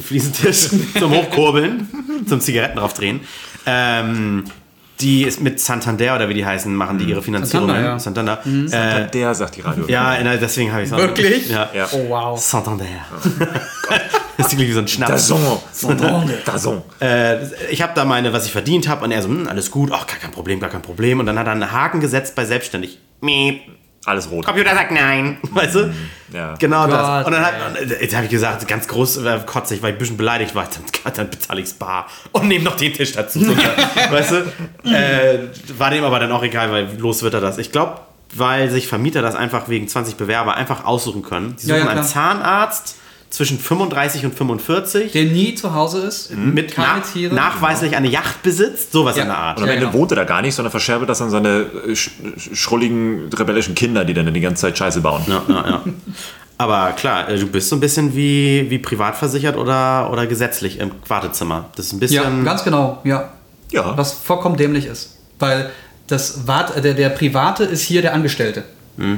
[0.01, 1.89] Fliesentisch zum Hochkurbeln,
[2.27, 3.21] zum Zigaretten draufdrehen.
[3.65, 4.45] Ähm,
[4.99, 7.99] die ist mit Santander oder wie die heißen, machen die ihre Finanzierungen.
[7.99, 8.45] Santander, ja.
[8.45, 8.67] Mhm.
[8.67, 9.05] Santander.
[9.07, 9.85] Äh, Der sagt die Radio.
[9.87, 11.49] ja, deswegen habe ich es Wirklich?
[11.49, 11.69] Ja.
[11.73, 11.87] Ja.
[11.91, 12.39] Oh wow.
[12.39, 12.85] Santander.
[14.37, 15.29] Das klingt wie so ein Schnaps.
[15.29, 15.59] Dazon.
[16.45, 16.83] Dazon.
[17.01, 17.37] Äh,
[17.71, 20.05] ich habe da meine, was ich verdient habe und er so, hm, alles gut, ach,
[20.05, 21.19] gar kein Problem, gar kein Problem.
[21.19, 22.99] Und dann hat er einen Haken gesetzt bei selbstständig.
[23.21, 23.61] Miep.
[24.07, 24.45] Alles rot.
[24.45, 25.37] Computer sagt nein.
[25.51, 25.93] Weißt du?
[26.33, 26.55] Ja.
[26.57, 27.25] Genau Gott, das.
[27.25, 29.99] Und dann hat, und jetzt habe ich gesagt, ganz groß äh, kotzig, weil ich ein
[29.99, 30.67] bisschen beleidigt war.
[31.03, 33.43] Dann, dann bezahle ich's bar und nehme noch den Tisch dazu.
[33.43, 33.51] So,
[34.11, 34.89] weißt du?
[34.89, 35.39] Äh,
[35.77, 37.57] war dem aber dann auch egal, weil los wird er das.
[37.57, 37.99] Ich glaube,
[38.33, 41.57] weil sich Vermieter das einfach wegen 20 Bewerber einfach aussuchen können.
[41.61, 42.13] Die Ja, suchen ja, einen klar.
[42.13, 42.95] Zahnarzt
[43.29, 45.11] zwischen 35 und 45.
[45.11, 47.35] Der nie zu Hause ist, mit keine nach, Tiere.
[47.35, 49.23] nachweislich eine Yacht besitzt, sowas Ja.
[49.23, 49.57] in der Art.
[49.57, 49.97] Und am Ja, Ende genau.
[49.99, 52.11] wohnt er da gar nicht, sondern verscherbelt das an seine äh, sch
[52.53, 55.23] schrulligen, rebellischen Kinder, die dann die ganze Zeit Scheiße bauen.
[55.27, 55.83] Ja, ja, ja.
[56.57, 60.79] Aber klar, äh, du bist so ein bisschen wie, wie privat versichert oder, oder gesetzlich
[60.79, 61.65] im Wartezimmer.
[61.75, 62.45] Das ist ein Ja, bisschen.
[62.45, 63.29] ganz genau, ja.
[63.71, 63.97] Ja.
[63.97, 65.17] Was vollkommen dämlich ist.
[65.39, 65.69] Weil
[66.07, 68.63] das Wart, der, der Private ist hier der Angestellte,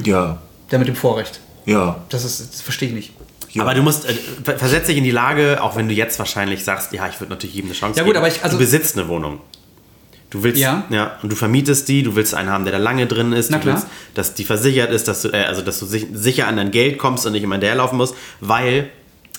[0.04, 0.38] Ja.
[0.72, 1.40] der mit dem Vorrecht.
[1.66, 1.98] Ja.
[2.10, 3.14] Das, ist, das verstehe ich nicht.
[3.52, 3.62] Ja.
[3.64, 6.64] Aber du musst, äh, ver- versetz dich in die Lage, auch wenn du jetzt wahrscheinlich
[6.64, 8.26] sagst, ja, ich würde natürlich jedem eine Chance Ja gut, geben.
[8.26, 9.40] aber ich- also- du besitzt eine Wohnung.
[10.30, 10.84] Du willst, Ja.
[10.92, 13.58] ja, und du vermietest die, du willst einen haben, der da lange drin ist, Na
[13.58, 13.76] du klar.
[13.76, 16.70] willst, dass die versichert ist, dass du, äh, also dass du sich, sicher an dein
[16.70, 18.90] Geld kommst und nicht immer hinterherlaufen musst, weil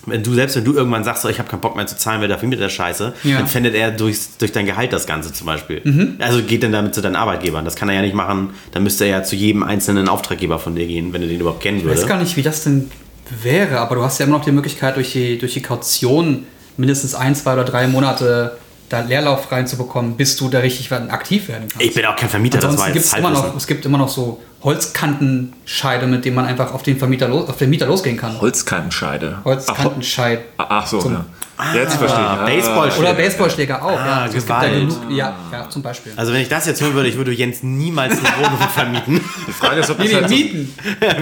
[0.07, 2.27] wenn du selbst wenn du irgendwann sagst, ich habe keinen Bock mehr zu zahlen, wer
[2.29, 3.37] dafür mit der Scheiße, Ja.
[3.37, 6.17] dann fändet er durchs, durch dein Gehalt das Ganze zum Beispiel.
[6.19, 7.65] Also geht dann damit zu deinen Arbeitgebern.
[7.67, 8.51] Das kann er ja nicht machen.
[8.73, 11.61] Dann müsste er ja zu jedem einzelnen Auftraggeber von dir gehen, wenn er den überhaupt
[11.63, 12.01] kennen Ich würde.
[12.01, 12.91] weiß gar nicht, wie das denn
[13.43, 17.15] wäre, aber du hast ja immer noch die Möglichkeit, durch die, durch die Kaution mindestens
[17.15, 21.87] ein, zwei oder drei Monate da Leerlauf reinzubekommen, bis du da richtig aktiv werden kannst.
[21.87, 23.87] Ich bin auch kein Vermieter, das war Ansonsten gibt jetzt es immer, noch, es gibt
[23.87, 27.87] immer noch so Holzkantenscheide, mit denen man einfach auf den Vermieter los, auf den Mieter
[27.87, 28.41] losgehen kann.
[28.41, 29.39] Holzkantenscheide.
[29.45, 30.41] Holzkantenscheid.
[30.57, 31.25] Ach, ach so, Zum-
[31.75, 31.81] ja.
[31.83, 32.27] Jetzt verstehe ich.
[32.27, 32.47] Ah, Ah.
[32.47, 33.99] Baseball Oder Baseballschläger auch.
[33.99, 34.13] Ah, ja.
[34.23, 34.89] Also es gibt da Gewalt.
[34.89, 36.13] genug, ja, ja, zum Beispiel.
[36.17, 39.21] Also wenn ich das jetzt hören würde, ich würde Jens niemals eine Wohnung vermieten.
[39.49, 40.35] Die Frage ist, ob nee, das nee, halt so,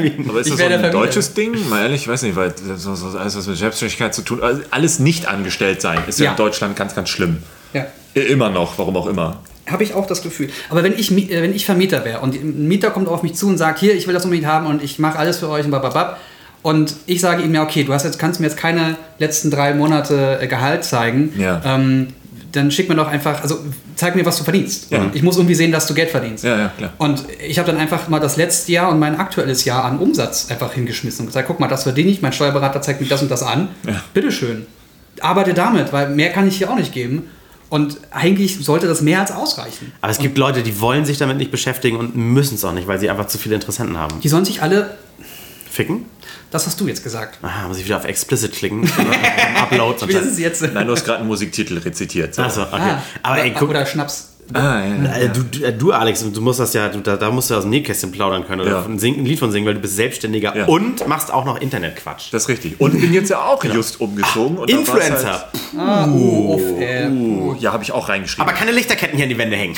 [0.01, 0.29] Mieten.
[0.29, 1.69] aber ist Ich das so ein deutsches Ding?
[1.69, 4.63] Mal ehrlich, ich weiß nicht, weil so, so, alles, was mit Selbstständigkeit zu tun also
[4.71, 6.31] alles nicht angestellt sein, ist ja, Ja.
[6.33, 7.43] in Deutschland ganz, ganz schlimm.
[7.73, 7.87] Ja.
[8.15, 9.39] Immer noch, warum auch immer.
[9.71, 10.49] Habe ich auch das Gefühl.
[10.71, 13.49] Aber wenn ich, äh, wenn ich Vermieter wäre und ein Mieter kommt auf mich zu
[13.49, 15.71] und sagt, hier, ich will das unbedingt haben und ich mache alles für euch und
[15.71, 16.19] bababab.
[16.63, 19.75] Und ich sage ihm ja, okay, du hast jetzt, kannst mir jetzt keine letzten drei
[19.75, 21.33] Monate äh, Gehalt zeigen.
[21.39, 21.63] Ja.
[21.65, 22.09] Ähm,
[22.53, 23.59] dann schick mir doch einfach, also
[23.95, 24.91] zeig mir, was du verdienst.
[24.91, 25.11] Ja.
[25.13, 26.45] Ich muss irgendwie sehen, dass du Geld verdienst.
[26.45, 26.93] Ja, ja, klar.
[26.99, 30.51] Und ich habe dann einfach mal das letzte Jahr und mein aktuelles Jahr an Umsatz
[30.51, 33.31] einfach hingeschmissen und gesagt, guck mal, das verdiene ich, mein Steuerberater zeigt mir das und
[33.31, 33.69] das an.
[33.87, 34.03] Ja.
[34.15, 34.67] Bitteschön.
[35.21, 37.25] Arbeite damit, weil mehr kann ich hier auch nicht geben.
[37.71, 39.93] Und eigentlich sollte das mehr als ausreichen.
[40.01, 42.89] Aber es gibt Leute, die wollen sich damit nicht beschäftigen und müssen es auch nicht,
[42.89, 44.21] weil sie einfach zu viele Interessenten haben.
[44.23, 44.97] Die sollen sich alle,
[45.79, 46.07] Ficken?
[46.51, 47.39] das hast du jetzt gesagt.
[47.41, 48.91] Ah, muss ich wieder auf Explicit klicken.
[49.63, 50.09] Upload.
[50.09, 50.63] Wie ist es jetzt?
[50.75, 52.35] Nein, du hast gerade einen Musiktitel rezitiert.
[52.35, 52.43] So.
[52.43, 52.81] Achso, okay.
[52.81, 54.31] Ah, Aber oder, ey, guck, oder Schnaps.
[54.55, 55.17] Ah, ja, ja.
[55.19, 57.55] äh, du, du, äh, du, Alex, du musst das ja, du, da, da musst du
[57.55, 58.85] aus dem Nähkästchen plaudern können oder Ja.
[58.87, 60.65] ein, Lied von singen, weil du bist Selbstständiger Ja.
[60.65, 62.33] und machst auch noch Internetquatsch.
[62.33, 62.81] Das ist richtig.
[62.81, 64.59] Und bin jetzt ja auch just umgezogen.
[64.59, 65.49] und da war's Influencer.
[65.77, 68.49] Ah, uh, uff, äh, Halt, uh, ja, habe ich auch reingeschrieben.
[68.49, 69.77] Aber keine Lichterketten hier an die Wände hängen.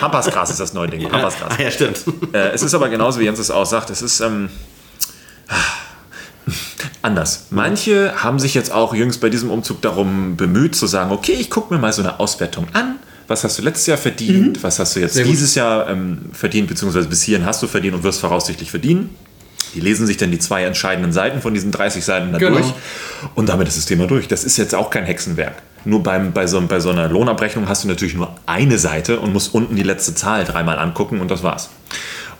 [0.00, 1.06] Pampasgras ist das neue Ding.
[1.08, 1.54] Pampasgras.
[1.56, 2.02] Ah, ja, stimmt.
[2.32, 4.48] Äh, es ist aber genauso, wie Jens es auch sagt, es ist ähm,
[7.02, 7.46] anders.
[7.50, 11.50] Manche haben sich jetzt auch jüngst bei diesem Umzug darum bemüht, zu sagen, okay, ich
[11.50, 12.96] gucke mir mal so eine Auswertung an.
[13.28, 14.62] Was hast du letztes Jahr verdient?
[14.62, 15.32] Was hast du jetzt Sehr gut.
[15.32, 16.68] dieses Jahr ähm, verdient?
[16.68, 19.10] Beziehungsweise bis hierhin hast du verdient und wirst voraussichtlich verdienen.
[19.74, 22.52] Die lesen sich dann die zwei entscheidenden Seiten von diesen 30 Seiten da Genau.
[22.56, 22.72] durch
[23.34, 24.26] und damit ist das Thema durch.
[24.26, 25.60] Das ist jetzt auch kein Hexenwerk.
[25.84, 29.34] Nur beim, bei, so, bei so einer Lohnabrechnung hast du natürlich nur eine Seite und
[29.34, 31.68] musst unten die letzte Zahl dreimal angucken und das war's.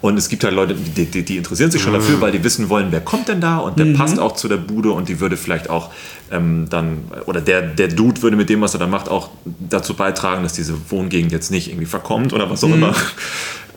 [0.00, 2.68] Und es gibt halt Leute, die, die, die interessieren sich schon dafür, weil die wissen
[2.68, 5.36] wollen, wer kommt denn da und der passt auch zu der Bude und die würde
[5.36, 5.90] vielleicht auch
[6.30, 9.94] ähm, dann, oder der, der Dude würde mit dem, was er da macht, auch dazu
[9.94, 12.94] beitragen, dass diese Wohngegend jetzt nicht irgendwie verkommt oder was auch immer.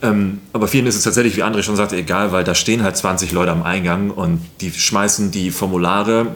[0.03, 2.97] Ähm, aber vielen ist es tatsächlich, wie André schon sagte, egal, weil da stehen halt
[2.97, 6.35] 20 Leute am Eingang und die schmeißen die Formulare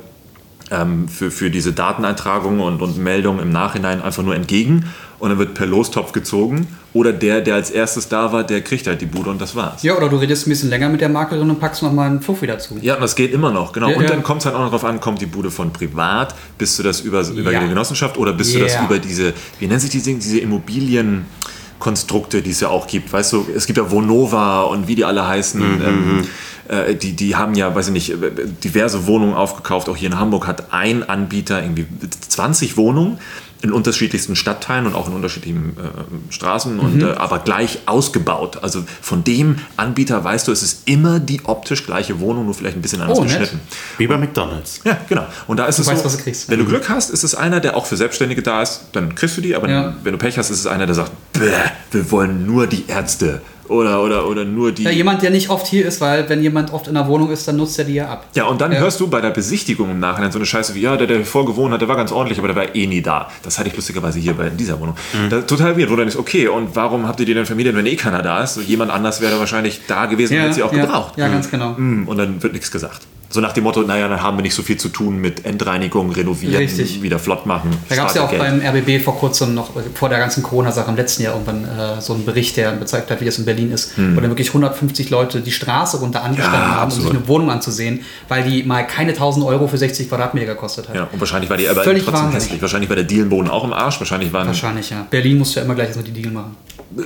[0.70, 4.86] ähm, für, für diese Dateneintragung und, und Meldungen im Nachhinein einfach nur entgegen
[5.18, 8.88] und dann wird per Lostopf gezogen oder der, der als erstes da war, der kriegt
[8.88, 9.84] halt die Bude und das war's.
[9.84, 12.48] Ja, oder du redest ein bisschen länger mit der Maklerin und packst nochmal einen Fuffi
[12.48, 12.78] dazu.
[12.82, 13.90] Ja, und das geht immer noch, genau.
[13.90, 14.10] Ja, und ja.
[14.10, 16.84] dann kommt es halt auch noch darauf an, kommt die Bude von privat, bist du
[16.84, 17.60] das über, über Ja.
[17.60, 18.86] die Genossenschaft oder bist du das Yeah.
[18.86, 23.12] über diese, wie nennt sich die Dinge, diese Immobilienkonstrukte, die es ja auch gibt.
[23.12, 25.62] Weißt du, es gibt ja Vonova und wie die alle heißen.
[25.62, 26.24] Ähm,
[26.68, 28.16] äh, die, die haben ja, weiß ich nicht, äh,
[28.64, 29.88] diverse Wohnungen aufgekauft.
[29.90, 31.86] Auch hier in Hamburg hat ein Anbieter irgendwie
[32.30, 33.20] 20 Wohnungen
[33.66, 38.60] in unterschiedlichsten Stadtteilen und auch in unterschiedlichen äh, Straßen, und, äh, aber gleich ausgebaut.
[38.62, 42.78] Also von dem Anbieter weißt du, es ist immer die optisch gleiche Wohnung, nur vielleicht
[42.78, 43.60] ein bisschen anders Oh, geschnitten.
[43.98, 44.82] Wie bei McDonalds.
[44.84, 45.26] Ja, genau.
[45.48, 46.50] Und da ist es weißt, so, was du kriegst.
[46.50, 49.36] wenn du Glück hast, ist es einer, der auch für Selbstständige da ist, dann kriegst
[49.38, 49.96] du die, aber Ja.
[50.04, 51.50] wenn du Pech hast, ist es einer, der sagt, "Bäh,
[51.92, 54.84] wir wollen nur die Ärzte Oder, oder, oder nur die.
[54.84, 57.48] Ja, jemand, der nicht oft hier ist, weil wenn jemand oft in der Wohnung ist,
[57.48, 58.28] dann nutzt er die ja ab.
[58.36, 58.80] Ja, und dann Ja.
[58.80, 61.74] hörst du bei der Besichtigung im Nachhinein so eine Scheiße wie, ja, der, der vorgewohnt
[61.74, 63.30] hat, der war ganz ordentlich, aber der war eh nie da.
[63.44, 64.96] Das hatte ich lustigerweise hier bei dieser Wohnung.
[65.30, 67.86] Das, total weird, wo dann ist, okay, und warum habt ihr die denn vermietet, wenn
[67.86, 68.56] eh keiner da ist?
[68.56, 71.18] So, jemand anders wäre wahrscheinlich da gewesen und hätte sie auch ja, gebraucht.
[71.18, 71.72] Ja, ganz genau.
[71.78, 73.02] Mm, Und dann wird nichts gesagt.
[73.36, 76.10] So nach dem Motto, naja, dann haben wir nicht so viel zu tun mit Endreinigung,
[76.12, 77.02] Renovieren, Richtig.
[77.02, 77.70] wieder flott machen.
[77.90, 80.90] Da gab es ja auch ihr beim RBB vor kurzem noch, vor der ganzen Corona-Sache
[80.90, 83.72] im letzten Jahr irgendwann äh, so einen Bericht, der gezeigt hat, wie das in Berlin
[83.72, 86.70] ist, wo dann wirklich 150 Leute die Straße runter angestanden Hm.
[86.70, 87.22] Ja, haben, um sich absolut.
[87.22, 90.96] eine Wohnung anzusehen, weil die mal keine 1000 Euro für 60 Quadratmeter gekostet hat.
[90.96, 92.44] Ja, und wahrscheinlich war die aber Völlig trotzdem wahnsinnig.
[92.46, 92.62] hässlich.
[92.62, 94.00] Wahrscheinlich war der Dielenboden auch im Arsch.
[94.00, 95.06] Wahrscheinlich waren Wahrscheinlich, ja.
[95.10, 96.56] Berlin musste ja immer gleich erstmal die Deal machen.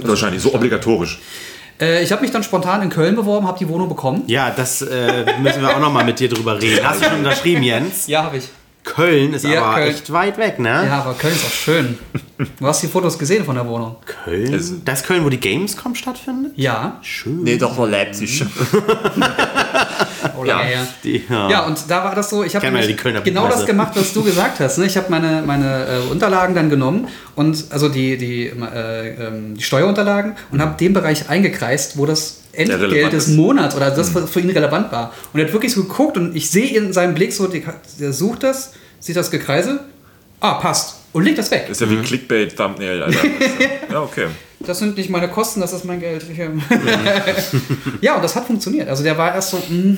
[0.04, 1.20] wahrscheinlich so obligatorisch.
[1.82, 4.24] Äh, ich habe mich dann spontan in Köln beworben, habe die Wohnung bekommen.
[4.28, 6.86] Ja, das äh, müssen wir auch noch mal mit dir drüber reden.
[6.86, 8.08] Hast du schon unterschrieben, Jens?
[8.08, 8.50] Ja, habe ich.
[8.96, 9.90] Köln ist Ja, aber Köln.
[9.90, 10.86] echt weit weg, ne?
[10.88, 11.98] Ja, aber Köln ist auch schön.
[12.60, 13.98] Du hast die Fotos gesehen von der Wohnung?
[14.06, 14.52] Köln?
[14.86, 16.54] Das ist Köln, wo die Gamescom stattfindet?
[16.56, 16.98] Ja.
[17.02, 17.44] Schön.
[17.44, 18.44] Nee, doch nur Leipzig.
[20.38, 20.60] Oh, Ja.
[20.60, 20.88] her.
[21.04, 21.50] Die, ja.
[21.50, 24.60] Ja, und da war das so, ich habe ja genau das gemacht, was du gesagt
[24.60, 24.78] hast.
[24.78, 24.86] Ne?
[24.86, 29.64] Ich habe meine, meine äh, Unterlagen dann genommen und also die, die, äh, ähm, die
[29.64, 33.28] Steuerunterlagen und habe den Bereich eingekreist, wo das Entgelt des.
[33.30, 35.14] Monats oder das, was für ihn relevant war.
[35.34, 38.44] Und er hat wirklich so geguckt und ich sehe in seinem Blick so, der sucht
[38.44, 39.82] das, sieht das Gekreise,
[40.40, 40.96] ah, passt.
[41.12, 41.68] Und legt das weg.
[41.70, 43.20] Ist ja wie Clickbait-Thumbnail, Alter.
[43.92, 44.28] ja, okay.
[44.60, 46.26] Das sind nicht meine Kosten, das ist mein Geld.
[46.38, 46.62] Ähm,
[48.02, 48.90] ja, und das hat funktioniert.
[48.90, 49.98] Also der war erst so, mh,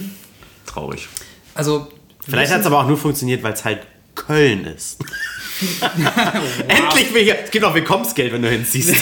[0.65, 1.09] Traurig.
[1.53, 1.87] also
[2.23, 3.79] Vielleicht hat es aber auch nur funktioniert, weil es halt
[4.15, 4.99] Köln ist.
[6.67, 8.95] Endlich will ich, es gibt auch Willkommensgeld, wenn du hinziehst.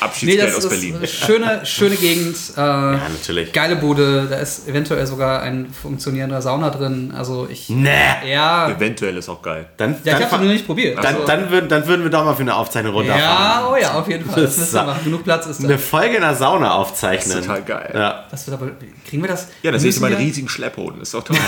[0.00, 0.96] Nee, Abschiedsgeld das aus ist Berlin.
[1.06, 2.36] schöne, schöne Gegend.
[2.56, 3.52] Äh, Ja, natürlich.
[3.52, 4.26] Geile Bude.
[4.28, 7.12] Da ist eventuell sogar ein funktionierender Sauna drin.
[7.16, 7.68] Also ich.
[7.70, 7.90] Nee.
[8.30, 8.68] Ja.
[8.70, 9.66] Eventuell ist auch geil.
[9.76, 10.98] Dann, Ja, ich dann, habe das noch nicht probiert.
[10.98, 13.22] dann, Also- dann, würden, dann würden wir doch mal für eine Aufzeichnung runterfahren.
[13.22, 14.42] ja, oh ja, auf jeden Fall.
[14.42, 15.04] Das Das müssen wir machen.
[15.04, 15.68] Genug Platz ist da.
[15.68, 17.30] Eine Folge in der Sauna aufzeichnen.
[17.36, 17.90] Das ist total geil.
[17.94, 18.24] Ja.
[18.30, 18.70] Das wird aber,
[19.08, 19.48] kriegen wir das?
[19.62, 21.00] Ja, das ist mein riesigen Schlepphoden.
[21.00, 21.36] Ist doch toll.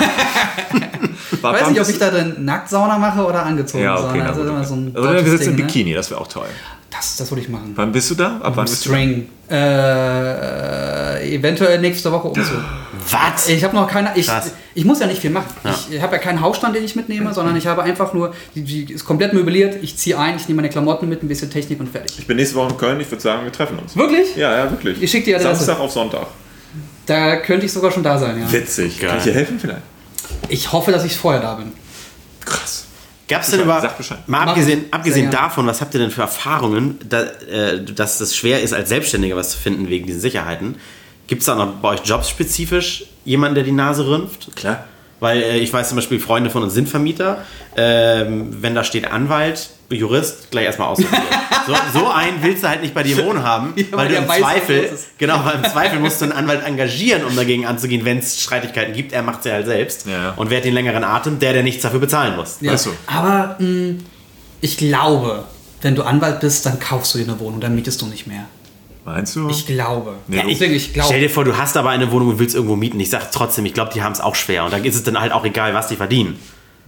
[1.33, 4.17] Ich weiß nicht, ob ich da drin Nacktsauna mache oder angezogen Ja, okay, Sauna.
[4.19, 4.51] na Das ist gut.
[4.51, 5.63] immer so ein Oder wir sitzen im ne?
[5.65, 6.47] Bikini, das wäre auch toll.
[6.97, 7.73] Das, das würde ich machen.
[7.75, 8.39] Wann bist du da?
[8.41, 8.97] Ab wann bist du da?
[8.97, 9.29] String.
[9.51, 12.63] Äh, eventuell nächste Woche Umzug.
[13.11, 13.49] Was?
[13.49, 14.13] Ich habe noch keine.
[14.17, 14.53] Ich, Krass.
[14.75, 15.49] ich muss ja nicht viel machen.
[15.91, 18.35] Ich habe ja keinen Hausstand, den ich mitnehme, sondern ich habe einfach nur.
[18.55, 19.83] Die, die ist komplett möbliert.
[19.83, 22.19] Ich ziehe ein, ich nehme meine Klamotten mit, ein bisschen Technik und fertig.
[22.19, 23.97] Ich bin nächste Woche in Köln, ich würde sagen, wir treffen uns.
[23.97, 24.37] Wirklich?
[24.37, 25.03] Ja, ja, wirklich.
[25.03, 25.65] Ich schick die Adresse.
[25.65, 26.27] Samstag auf Sonntag.
[27.07, 28.51] Da könnte ich sogar schon da sein, ja.
[28.51, 29.01] Witzig.
[29.01, 29.11] Geil.
[29.11, 29.83] Kann ich dir helfen vielleicht?
[30.49, 31.73] Ich hoffe, dass ich vorher da bin.
[33.37, 33.51] Krass.
[33.51, 34.29] Gab es denn über, sag Bescheid.
[34.29, 38.63] mal abgesehen, abgesehen davon, was habt ihr denn für Erfahrungen, da, äh, dass es schwer
[38.63, 40.77] ist, als Selbstständiger was zu finden wegen diesen Sicherheiten?
[41.27, 44.55] Gibt es da noch bei euch jobspezifisch jemanden, der die Nase rümpft?
[44.57, 44.85] Klar.
[45.25, 47.39] Weil äh, ich weiß zum Beispiel, Freunde von uns sind Vermieter.
[47.77, 51.25] Ähm, wenn da steht Anwalt, Jurist, gleich erstmal aussortieren.
[51.67, 54.15] so, so einen willst du halt nicht bei dir wohnen haben, Ja, weil weil du
[54.17, 58.05] im weiß, Zweifel, genau, weil im Zweifel musst du einen Anwalt engagieren, um dagegen anzugehen,
[58.05, 59.13] wenn es Streitigkeiten gibt.
[59.13, 60.07] Er macht es ja halt selbst.
[60.07, 60.31] Ja, ja.
[60.37, 61.39] Und wer hat den längeren Atem?
[61.39, 62.59] Der, der nichts dafür bezahlen muss.
[62.61, 62.73] Ja.
[62.73, 62.91] Weißt du.
[63.07, 64.01] Aber mh,
[64.61, 65.45] ich glaube,
[65.81, 68.45] wenn du Anwalt bist, dann kaufst du dir eine Wohnung, dann mietest du nicht mehr.
[69.05, 69.49] Meinst du?
[69.51, 70.15] Ich glaube.
[70.29, 71.09] Nee, du- Deswegen, ich glaube.
[71.09, 72.99] Stell dir vor, du hast aber eine Wohnung und willst irgendwo mieten.
[73.01, 74.65] Ich sag trotzdem, ich glaube, die haben es auch schwer.
[74.65, 76.39] Und da ist es dann halt auch egal, was die verdienen.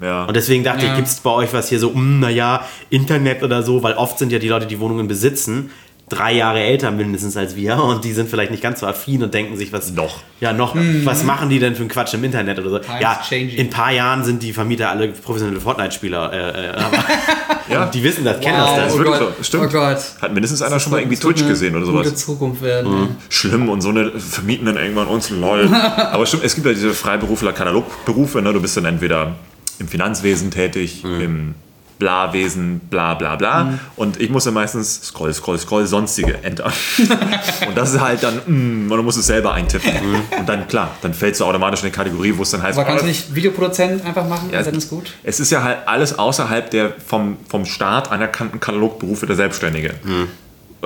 [0.01, 0.25] ja.
[0.25, 0.91] Und deswegen dachte Ja.
[0.93, 4.19] ich, gibt es bei euch was hier so, mm, naja, Internet oder so, weil oft
[4.19, 5.71] sind ja die Leute, die Wohnungen besitzen,
[6.09, 9.35] drei Jahre älter mindestens als wir und die sind vielleicht nicht ganz so affin und
[9.35, 10.21] denken sich, was Noch.
[10.40, 10.77] Ja, noch.
[11.05, 12.79] Was machen die denn für einen Quatsch im Internet oder so?
[12.79, 13.57] Times ja, changing.
[13.57, 16.33] in ein paar Jahren sind die Vermieter alle professionelle Fortnite-Spieler.
[16.33, 16.99] Äh, äh, aber
[17.71, 17.87] ja.
[17.95, 18.88] die wissen das, kennen Wow, das.
[18.88, 19.45] ist oh wirklich Gott, so.
[19.45, 19.64] Stimmt.
[19.64, 19.99] Oh Gott.
[20.21, 22.16] Hat mindestens einer schon mal irgendwie Das Twitch gesehen oder Gute sowas.
[22.16, 23.01] Zukunft werden.
[23.01, 23.09] Mhm.
[23.29, 25.69] Schlimm und so eine vermieten dann irgendwann uns lol.
[25.73, 28.53] Aber stimmt, es gibt ja diese Freiberufler-Katalogberufe, ne?
[28.53, 29.37] Du bist dann entweder
[29.79, 31.55] im Finanzwesen tätig, im
[31.99, 33.79] Bla-Wesen, bla bla bla.
[33.97, 36.67] Und ich muss dann meistens scroll, scroll, scroll, sonstige Enter.
[37.69, 39.91] und das ist halt dann, mm, und du musst es selber eintippen.
[40.39, 42.87] Und dann, klar, dann fällst du automatisch in eine Kategorie, wo es dann heißt, Aber
[42.87, 45.13] kannst oh, du nicht Videoproduzent einfach machen, Ja, dann ist gut.
[45.23, 49.95] Es ist ja halt alles außerhalb der vom, vom Staat anerkannten Katalogberufe der Selbstständige.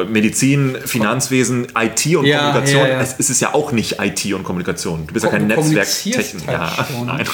[0.09, 2.83] Medizin, Finanzwesen, IT und Ja, Kommunikation.
[2.83, 3.01] ja, ja.
[3.01, 5.07] Es ist ja auch nicht IT und Kommunikation.
[5.07, 6.77] Du bist ja Ko- kein du Netzwerktechniker.
[6.77, 7.25] halt Ja, nein.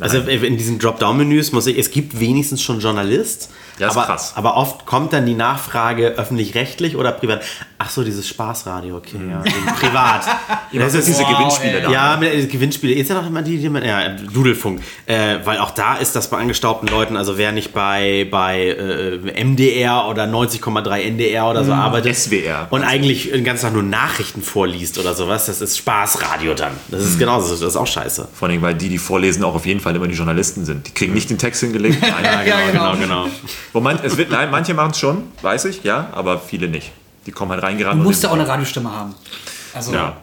[0.00, 3.50] Also in diesen Dropdown-Menüs muss ich, es gibt wenigstens schon Journalist.
[3.78, 4.32] Ja, ist aber, krass.
[4.34, 7.42] aber oft kommt dann die Nachfrage öffentlich-rechtlich oder privat.
[7.78, 10.24] Ach so, dieses Spaßradio, okay, ja, wegen privat.
[10.72, 11.82] Das ist diese Wow, Gewinnspiele ey.
[11.82, 11.90] da.
[11.90, 12.92] Ja, mit, äh, Gewinnspiele.
[12.94, 14.80] Ist ja noch immer die, die man, ja, Dudelfunk.
[15.06, 19.44] Äh, weil auch da ist das bei angestaubten Leuten, also wer nicht bei, bei äh,
[19.44, 22.14] MDR oder 90,3 NDR oder so arbeitet.
[22.16, 22.68] SWR.
[22.70, 26.72] Und eigentlich den ganzen Tag nur Nachrichten vorliest oder sowas, das ist Spaßradio dann.
[26.88, 28.28] Das ist genauso, das ist auch scheiße.
[28.32, 30.86] Vor allem, weil die, die vorlesen, auch auf jeden Fall immer die Journalisten sind.
[30.86, 31.98] Die kriegen nicht den Text hingelegt.
[32.02, 32.92] Nein, Ja, genau.
[32.92, 33.26] genau, genau.
[33.72, 36.90] Wo man, es wird, nein, manche machen es schon, weiß ich, ja, aber viele nicht.
[37.26, 38.00] Die kommen halt reingerannt.
[38.00, 39.14] Du musst ja auch eine Radiostimme haben.
[39.74, 40.16] Also, Ja.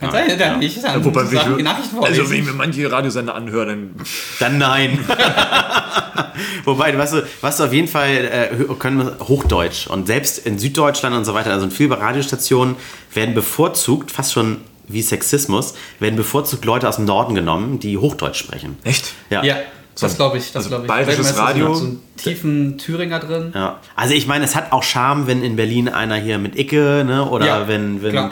[0.00, 0.82] kann sein, dann nicht.
[0.82, 3.90] Dann Wobei, viel- die Nachrichten also wenn ich mir manche Radiosender anhöre, dann
[4.38, 4.98] Dann nein.
[6.64, 10.58] Wobei, was du, was du auf jeden Fall äh, können wir Hochdeutsch und selbst in
[10.58, 12.76] Süddeutschland und so weiter, also in vielen Radiostationen
[13.14, 14.58] werden bevorzugt, fast schon
[14.88, 18.76] wie Sexismus, werden bevorzugt Leute aus dem Norden genommen, die Hochdeutsch sprechen.
[18.84, 19.12] echt.
[19.30, 19.42] Ja.
[19.44, 19.56] Ja,
[19.98, 20.46] das glaube ich.
[20.52, 20.88] Das also glaube ich.
[20.88, 21.74] bayerisches Radio.
[21.74, 23.52] So einen tiefen Thüringer drin.
[23.54, 23.80] Ja.
[23.94, 27.28] Also ich meine, es hat auch Charme, wenn in Berlin einer hier mit Icke, ne?
[27.28, 28.10] Oder Ja, wenn, wenn.
[28.12, 28.30] klar.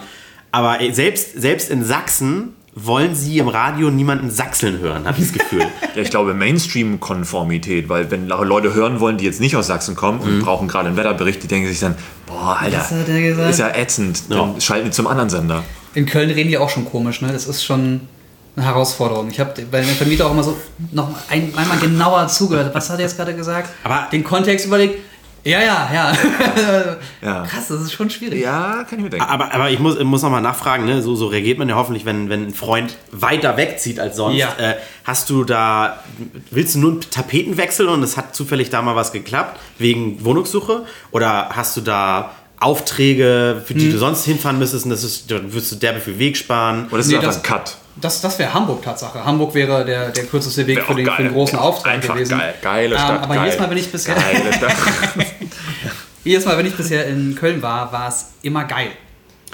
[0.52, 5.32] Aber selbst, selbst in Sachsen wollen sie im Radio niemanden sachseln hören, habe ich das
[5.32, 5.66] Gefühl.
[5.94, 6.34] Ja, ich glaube
[6.98, 10.88] Mainstream-Konformität, weil wenn Leute hören wollen, die jetzt nicht aus Sachsen kommen und brauchen gerade
[10.88, 11.94] einen Wetterbericht, die denken sich dann,
[12.26, 12.84] boah, Alter,
[13.48, 14.60] ist ja ätzend, dann Ja.
[14.60, 15.62] schalten die zum anderen Sender.
[15.94, 17.32] In Köln reden die auch schon komisch, ne?
[17.32, 18.00] Das ist schon
[18.56, 19.28] eine Herausforderung.
[19.30, 20.56] Ich habe bei den Vermieter auch immer so
[20.92, 22.74] noch ein, einmal genauer zugehört.
[22.74, 23.70] Was hat er jetzt gerade gesagt?
[23.84, 24.98] Aber- den Kontext überlegt.
[25.46, 26.12] Ja, ja, ja.
[27.20, 27.42] Ja.
[27.46, 28.40] Krass, das ist schon schwierig.
[28.40, 29.26] Ja, kann ich mir denken.
[29.26, 31.02] Aber, aber ich muss, muss nochmal nachfragen, ne?
[31.02, 34.36] so, so reagiert man ja hoffentlich, wenn, wenn ein Freund weiter wegzieht als sonst.
[34.38, 34.54] Ja.
[34.58, 35.98] Äh, hast du da,
[36.50, 40.86] willst du nur einen Tapetenwechsel und es hat zufällig da mal was geklappt, wegen Wohnungssuche?
[41.10, 42.30] Oder hast du da
[42.64, 43.80] Aufträge, für Hm.
[43.80, 46.88] die du sonst hinfahren müsstest und das ist, dann wirst du derbe viel Weg sparen?
[46.90, 47.76] Oder ist Nee, das- ein Cut?
[47.96, 49.24] Das, das wäre Hamburg Tatsache.
[49.24, 51.32] Hamburg wäre der, der kürzeste Weg für den, für den geil.
[51.32, 52.36] großen Auftrag Einfach gewesen.
[52.38, 52.54] geil.
[52.60, 53.44] Geile Ähm, Stadt, aber geil.
[53.44, 54.74] jedes Mal, wenn ich bisher, Geile Stadt.
[56.24, 58.88] jedes Mal, wenn ich bisher in Köln war, war es immer geil.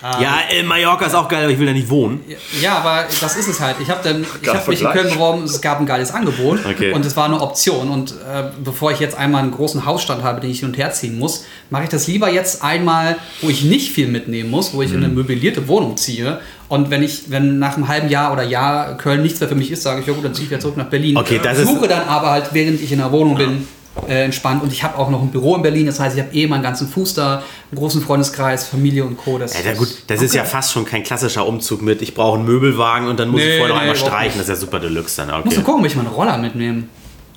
[0.02, 2.20] Ja, äh, Mallorca ist auch geil, aber ich will da nicht wohnen.
[2.62, 3.76] Ja, aber das ist es halt.
[3.82, 4.92] Ich habe dann, ich Geiler habe mich in.
[4.92, 6.92] Köln beworben, es gab ein geiles Angebot Okay.
[6.92, 7.90] und es war eine Option.
[7.90, 10.92] Und äh, bevor ich jetzt einmal einen großen Hausstand habe, den ich hin und her
[10.92, 14.82] ziehen muss, mache ich das lieber jetzt einmal, wo ich nicht viel mitnehmen muss, wo
[14.82, 14.96] ich Mhm.
[14.98, 16.40] in eine möblierte Wohnung ziehe.
[16.68, 19.70] Und wenn ich, wenn nach einem halben Jahr oder Jahr Köln nichts mehr für mich
[19.70, 21.16] ist, sage ich, ja gut, dann ziehe ich wieder zurück nach Berlin.
[21.16, 23.66] Okay, das ist- Suche dann aber halt, während ich in der Wohnung bin,
[24.08, 24.62] äh, entspannt.
[24.62, 26.62] Und ich habe auch noch ein Büro in Berlin, das heißt, ich habe eh meinen
[26.62, 27.36] ganzen Fuß da,
[27.70, 29.38] einen großen Freundeskreis, Familie und Co.
[29.38, 32.46] Das, Ja, gut, das ist ja fast schon kein klassischer Umzug mit, ich brauche einen
[32.46, 34.38] Möbelwagen und dann muss ich Nee, vorher noch nee, einmal streichen.
[34.38, 34.48] nicht.
[34.48, 35.28] Das ist ja super Deluxe dann.
[35.40, 35.56] Ich muss Okay.
[35.58, 36.84] mal gucken, ob ich meinen Roller mitnehme.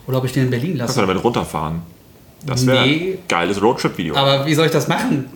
[0.06, 1.08] Oder ob ich den in Berlin Kannst du lasse.
[1.12, 1.82] damit runterfahren?
[2.46, 3.14] Das wäre Nee.
[3.14, 4.16] ein geiles Roadtrip-Video.
[4.18, 5.30] Aber wie soll ich das machen?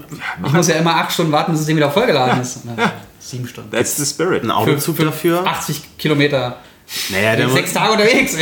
[0.46, 2.60] Ich muss ja immer acht Stunden warten, bis das Ding wieder vollgeladen ist.
[2.66, 3.72] Na, Sieben Stunden.
[3.72, 4.44] That's the spirit.
[4.44, 5.46] Ein Autozug dafür?
[5.48, 6.58] 80 Kilometer.
[7.10, 8.36] Naja, der Sechs Tage unterwegs.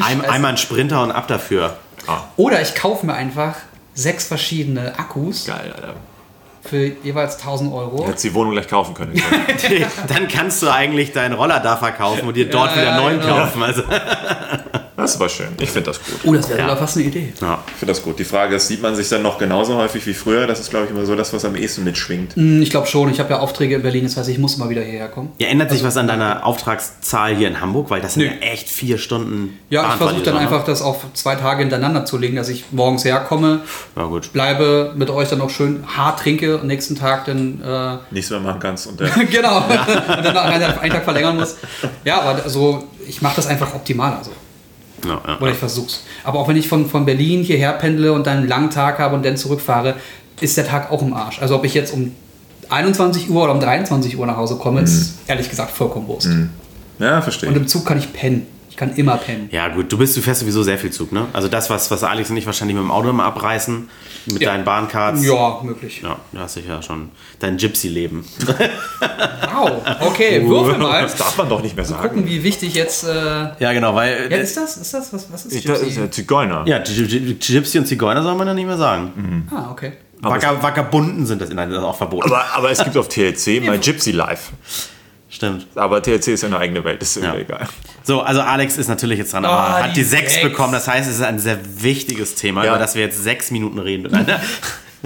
[0.00, 1.76] ein, einmal ein Sprinter und ab dafür.
[2.36, 3.56] Oder ich kaufe mir einfach
[3.94, 5.94] sechs verschiedene Akkus Geil, Alter.
[6.62, 8.06] für jeweils 1000 Euro.
[8.06, 9.14] Hättest die Wohnung gleich kaufen können.
[10.08, 13.20] dann kannst du eigentlich deinen Roller da verkaufen und dir dort Ja, wieder ja, neuen
[13.20, 13.36] genau.
[13.36, 13.62] kaufen.
[13.62, 13.82] Also,
[15.00, 15.48] Das war schön.
[15.58, 16.14] Ich finde das gut.
[16.24, 16.76] Oh, das wäre Ja.
[16.76, 17.32] fast eine Idee.
[17.40, 17.58] ja.
[17.68, 18.18] Ich finde das gut.
[18.18, 20.46] Die Frage ist, sieht man sich dann noch genauso häufig wie früher?
[20.46, 22.36] Das ist, glaube ich, immer so das, was am ehesten mitschwingt.
[22.36, 23.10] Hm, Ich glaube schon.
[23.10, 25.32] Ich habe ja Aufträge in Berlin, das heißt, ich muss mal wieder hierher kommen.
[25.38, 27.90] ja, ändert sich was an deiner Auftragszahl hier in Hamburg?
[27.90, 28.28] Weil das sind Nö.
[28.28, 29.58] ja echt vier Stunden.
[29.70, 33.04] Ja, ich versuche dann einfach das auf zwei Tage hintereinander zu legen, dass ich morgens
[33.04, 33.60] herkomme,
[34.32, 38.40] bleibe mit euch dann noch schön hart trinke und nächsten Tag dann äh, Nichts mehr
[38.40, 38.86] machen kannst.
[38.86, 38.98] Und
[39.30, 41.56] genau und dann noch einen, einen Tag verlängern muss.
[42.04, 44.30] Ja, aber so ich mache das einfach optimal, also
[45.04, 45.40] Ja, ja.
[45.40, 46.04] oder ich versuch's.
[46.24, 49.14] Aber auch wenn ich von, von Berlin hierher pendle und dann einen langen Tag habe
[49.14, 49.94] und dann zurückfahre,
[50.40, 51.40] ist der Tag auch im Arsch.
[51.40, 52.12] Also ob ich jetzt um
[52.68, 56.28] 21 Uhr oder um 23 Uhr nach Hause komme, ist ehrlich gesagt vollkommen Wurst.
[56.98, 57.48] ja, verstehe.
[57.48, 58.46] Und im Zug kann ich pennen.
[58.70, 59.48] Ich kann immer pennen.
[59.52, 61.26] Ja, gut, du bist, du fährst sowieso sehr viel Zug, ne?
[61.32, 63.88] Also das, was, was Alex und ich wahrscheinlich mit dem Auto immer abreißen,
[64.32, 64.50] mit Ja.
[64.52, 65.24] deinen Bahncards.
[65.26, 66.00] Ja, möglich.
[66.02, 68.24] Ja, da hast du ja schon dein Gypsy-Leben.
[69.52, 69.82] Wow.
[70.00, 71.02] Okay, würfel mal.
[71.02, 72.08] Das darf man doch nicht mehr sagen.
[72.08, 73.04] Gucken, wie wichtig jetzt.
[73.04, 74.32] Äh, ja, Ja, genau, weil.
[74.32, 74.76] ist das?
[74.78, 75.12] Ist das?
[75.12, 76.00] Was, was ist Ich, das ist Gypsy?
[76.00, 76.62] der Zigeuner.
[76.66, 79.46] ja, Gy- Gy- Gypsy und Zigeuner soll man ja nicht mehr sagen.
[79.50, 79.92] Ah, okay.
[80.22, 82.28] Wacker, Wackerbunden sind das, nein, das ist auch verboten.
[82.30, 84.52] Aber, aber es gibt auf TLC My Gypsy Life.
[85.30, 85.66] Stimmt.
[85.76, 87.34] Aber TLC ist ja eine eigene Welt, das ist Ja.
[87.34, 87.40] ja.
[87.40, 87.66] egal.
[88.02, 90.44] So, also Alex ist natürlich jetzt dran, aber Oh, hat die die sechs sechs.
[90.44, 90.72] bekommen.
[90.72, 92.70] Das heißt, es ist ein sehr wichtiges Thema, Ja.
[92.72, 94.40] über das wir jetzt sechs Minuten reden miteinander.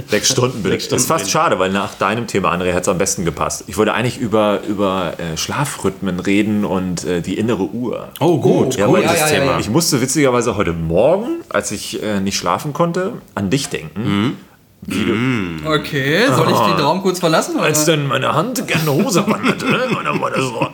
[0.09, 0.73] Sechs Stunden bitte.
[0.73, 3.63] Sechs das ist fast schade, weil nach deinem Thema, André, hat es am besten gepasst.
[3.69, 8.09] Ich wollte eigentlich über, über äh, Schlafrhythmen reden und äh, die innere Uhr.
[8.19, 9.53] Oh, gut, Oh, gutes ja, ja, ja, Thema.
[9.53, 9.59] ja.
[9.61, 14.37] Ich musste witzigerweise heute Morgen, als ich äh, nicht schlafen konnte, an dich denken.
[14.87, 17.57] Okay, soll ich den Raum kurz verlassen?
[17.57, 17.65] Oder?
[17.65, 19.89] Als dann meine Hand gerne eine Hose wanderte, ne?
[20.05, 20.69] Dann war das so.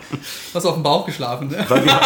[0.53, 1.47] Hast du auf dem Bauch geschlafen?
[1.47, 1.65] Ne?
[1.67, 1.99] Weil wir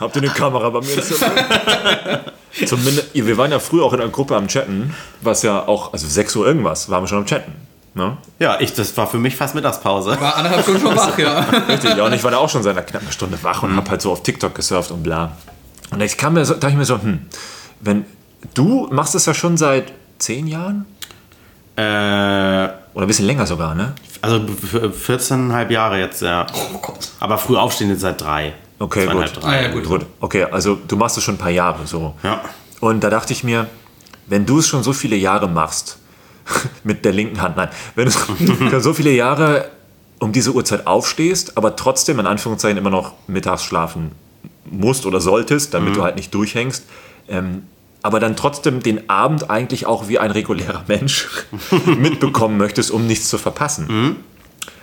[0.00, 1.02] Habt ihr eine Kamera bei mir?
[2.66, 6.06] Zumindest, wir waren ja früher auch in einer Gruppe am Chatten, was ja auch, also
[6.06, 7.52] 6 Uhr irgendwas, waren wir schon am Chatten.
[7.94, 8.16] Ne?
[8.38, 10.20] Ja, ich, das war für mich fast Mittagspause.
[10.20, 11.40] War anderthalb Stunden schon wach, ja.
[11.68, 13.88] Richtig, ja, und ich war da auch schon seit einer knappen Stunde wach und hab
[13.88, 15.32] halt so auf TikTok gesurft und bla.
[15.90, 17.26] Und ich kam mir so, dachte ich mir so, hm,
[17.80, 18.04] wenn
[18.54, 20.86] du machst es ja schon seit 10 Jahren?
[21.76, 23.94] Äh, Oder ein bisschen länger sogar, ne?
[24.22, 26.46] also f- 14,5 Jahre jetzt, ja.
[26.54, 27.10] Oh Gott.
[27.20, 28.54] Aber früh aufstehen jetzt seit drei.
[28.78, 29.32] Okay, gut.
[29.42, 29.48] Drei.
[29.58, 29.84] Ah, ja, gut.
[29.84, 32.14] Gut, okay, also du machst es schon ein paar Jahre so.
[32.22, 32.40] Ja.
[32.80, 33.66] Und da dachte ich mir,
[34.26, 35.98] wenn du es schon so viele Jahre machst,
[36.84, 38.10] mit der linken Hand, nein, wenn du
[38.70, 39.68] schon so viele Jahre
[40.20, 44.12] um diese Uhrzeit aufstehst, aber trotzdem in Anführungszeichen immer noch mittags schlafen
[44.70, 46.84] musst oder solltest, damit du halt nicht durchhängst,
[47.28, 47.64] ähm,
[48.04, 51.26] aber dann trotzdem den Abend eigentlich auch wie ein regulärer Mensch
[51.86, 54.16] mitbekommen möchtest, um nichts zu verpassen,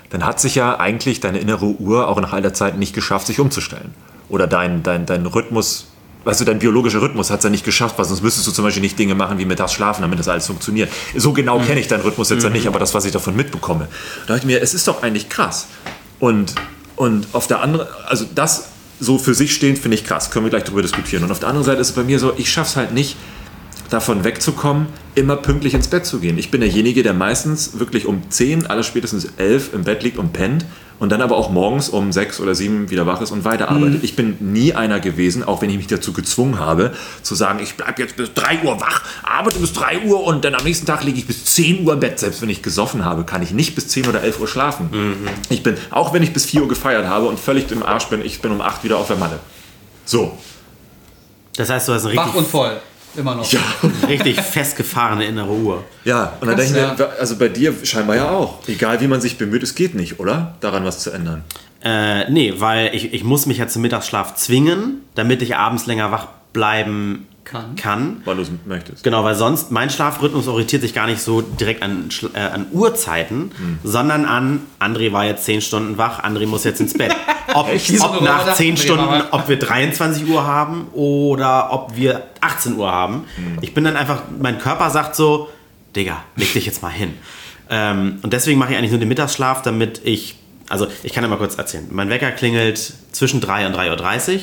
[0.10, 3.28] dann hat sich ja eigentlich deine innere Uhr auch nach all der Zeit nicht geschafft,
[3.28, 3.94] sich umzustellen.
[4.28, 5.88] Oder dein, dein, dein Rhythmus,
[6.26, 8.82] du, dein biologischer Rhythmus hat es ja nicht geschafft, weil sonst müsstest du zum Beispiel
[8.82, 10.92] nicht Dinge machen wie mittags schlafen, damit das alles funktioniert.
[11.16, 13.88] So genau kenne ich deinen Rhythmus jetzt ja nicht, aber das, was ich davon mitbekomme.
[14.26, 15.68] Da dachte ich mir, es ist doch eigentlich krass.
[16.20, 16.56] Und,
[16.96, 18.71] und auf der anderen, also das
[19.02, 21.24] so für sich stehend finde ich krass, können wir gleich darüber diskutieren.
[21.24, 23.18] Und auf der anderen Seite ist es bei mir so, ich schaffe es halt nicht,
[23.90, 26.38] davon wegzukommen, immer pünktlich ins Bett zu gehen.
[26.38, 30.32] Ich bin derjenige, der meistens wirklich um 10, alles spätestens 11 im Bett liegt und
[30.32, 30.66] pennt
[31.02, 34.04] und dann aber auch morgens um 6 oder 7 wieder wach ist und weiterarbeitet.
[34.04, 36.94] Ich bin nie einer gewesen, auch wenn ich mich dazu gezwungen habe,
[37.24, 40.54] zu sagen, ich bleibe jetzt bis 3 Uhr wach, arbeite bis 3 Uhr und dann
[40.54, 42.20] am nächsten Tag liege ich bis 10 Uhr im Bett.
[42.20, 44.92] Selbst wenn ich gesoffen habe, kann ich nicht bis 10 oder 11 Uhr schlafen.
[45.50, 48.24] Ich bin, auch wenn ich bis 4 Uhr gefeiert habe und völlig im Arsch bin,
[48.24, 49.40] ich bin um 8 wieder auf der Matte.
[50.06, 50.38] So.
[51.58, 52.80] Das heißt, du hast eine Wach richtig, und voll.
[53.16, 53.48] Immer noch.
[54.08, 55.84] richtig festgefahrene innere Uhr.
[56.06, 58.68] Ja, und dann Krass, denke ich mir, also bei dir scheinbar ja auch.
[58.68, 60.56] Egal wie man sich bemüht, es geht nicht, oder?
[60.62, 61.44] Daran was zu ändern.
[61.84, 66.12] Äh, nee, weil ich, ich muss mich ja zum Mittagsschlaf zwingen, damit ich abends länger
[66.12, 67.76] wach bleiben Kann.
[67.76, 68.22] kann.
[68.24, 69.04] Weil du es möchtest.
[69.04, 73.52] Genau, weil sonst mein Schlafrhythmus orientiert sich gar nicht so direkt an, äh, an Uhrzeiten,
[73.84, 77.14] sondern an, André war jetzt 10 Stunden wach, André muss jetzt ins Bett.
[77.54, 82.24] Ob, ob nach Rolle 10 André Stunden, ob wir 23 Uhr haben oder ob wir
[82.40, 83.26] 18 Uhr haben.
[83.60, 85.50] Ich bin dann einfach, mein Körper sagt so,
[85.94, 87.16] Digga, leg dich jetzt mal hin.
[87.70, 90.36] Ähm, und deswegen mache ich eigentlich nur den Mittagsschlaf, damit ich,
[90.70, 91.88] also ich kann ja mal kurz erzählen.
[91.92, 94.42] Mein Wecker klingelt zwischen 3 und 3.30 Uhr.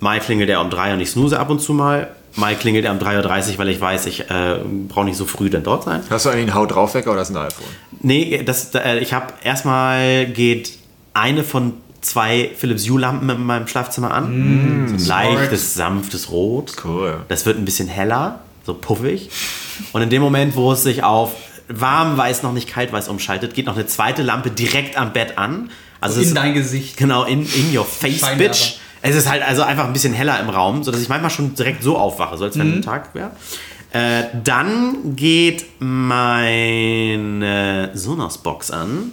[0.00, 2.14] Mai klingelt er um 3 und ich snooze ab und zu mal.
[2.36, 4.58] Mai klingelt er um 3.30 Uhr, weil ich weiß, ich äh,
[4.88, 6.02] brauche nicht so früh dann dort sein.
[6.10, 7.66] Hast du eigentlich einen Haut drauf Wecker oder ist ein iPhone?
[8.00, 10.72] Nee, das, äh, ich habe erstmal geht
[11.14, 14.86] eine von zwei Philips Hue Lampen in meinem Schlafzimmer an.
[14.88, 16.74] so ein leichtes, sanftes Rot.
[16.84, 17.20] Cool.
[17.28, 19.30] Das wird ein bisschen heller, so puffig.
[19.92, 21.32] Und in dem Moment, wo es sich auf
[21.68, 25.36] warm weiß, noch nicht kalt weiß umschaltet, geht noch eine zweite Lampe direkt am Bett
[25.38, 25.70] an.
[26.00, 26.96] Also In dein Gesicht.
[26.96, 28.52] Genau, in, in your face, Scheinwerfer.
[28.52, 28.78] bitch.
[29.08, 31.82] Es ist halt also einfach ein bisschen heller im Raum, sodass ich manchmal schon direkt
[31.82, 33.30] so aufwache, so als wenn ein Tag wäre.
[33.92, 35.64] Äh, dann geht
[36.68, 39.12] meine Sonos-Box an.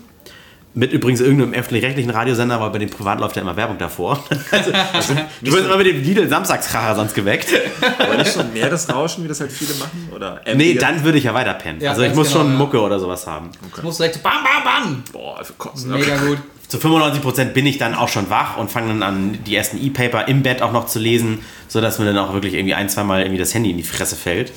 [0.76, 4.24] Mit übrigens irgendeinem öffentlich-rechtlichen Radiosender, weil bei dem Privat läuft ja immer Werbung davor.
[4.52, 4.72] Also,
[5.44, 7.50] du wirst immer mit dem Lidl Samstagskracher sonst geweckt.
[8.00, 10.10] Aber nicht schon mehr das Rauschen, wie das halt viele machen?
[10.16, 10.82] Oder Nee, Ambient?
[10.82, 11.80] dann würde ich ja weiter pennen.
[11.80, 12.58] Ja, also ich muss genau, schon ja.
[12.58, 13.52] Mucke oder sowas haben.
[13.76, 15.04] Du musst direkt so bam, bam, bam.
[15.12, 15.92] Boah, für Kotzen.
[15.92, 16.40] Mega gut.
[16.68, 20.28] Zu 95% bin ich dann auch schon wach und fange dann an, die ersten E-Paper
[20.28, 23.38] im Bett auch noch zu lesen, sodass mir dann auch wirklich irgendwie ein, zweimal irgendwie
[23.40, 24.52] das Handy in die Fresse fällt.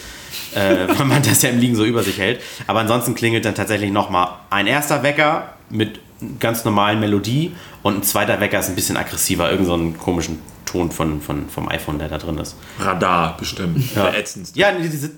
[0.54, 2.40] äh, weil man das ja im Liegen so über sich hält.
[2.66, 6.00] Aber ansonsten klingelt dann tatsächlich nochmal ein erster Wecker mit
[6.40, 7.52] ganz normalen Melodie
[7.82, 11.48] und ein zweiter Wecker ist ein bisschen aggressiver, irgend so einen komischen Ton von, von,
[11.48, 12.56] vom iPhone, der da drin ist.
[12.80, 13.94] Radar bestimmt.
[13.94, 14.12] Ja.
[14.12, 14.56] Ätzendst.
[14.56, 15.10] Ja, diese.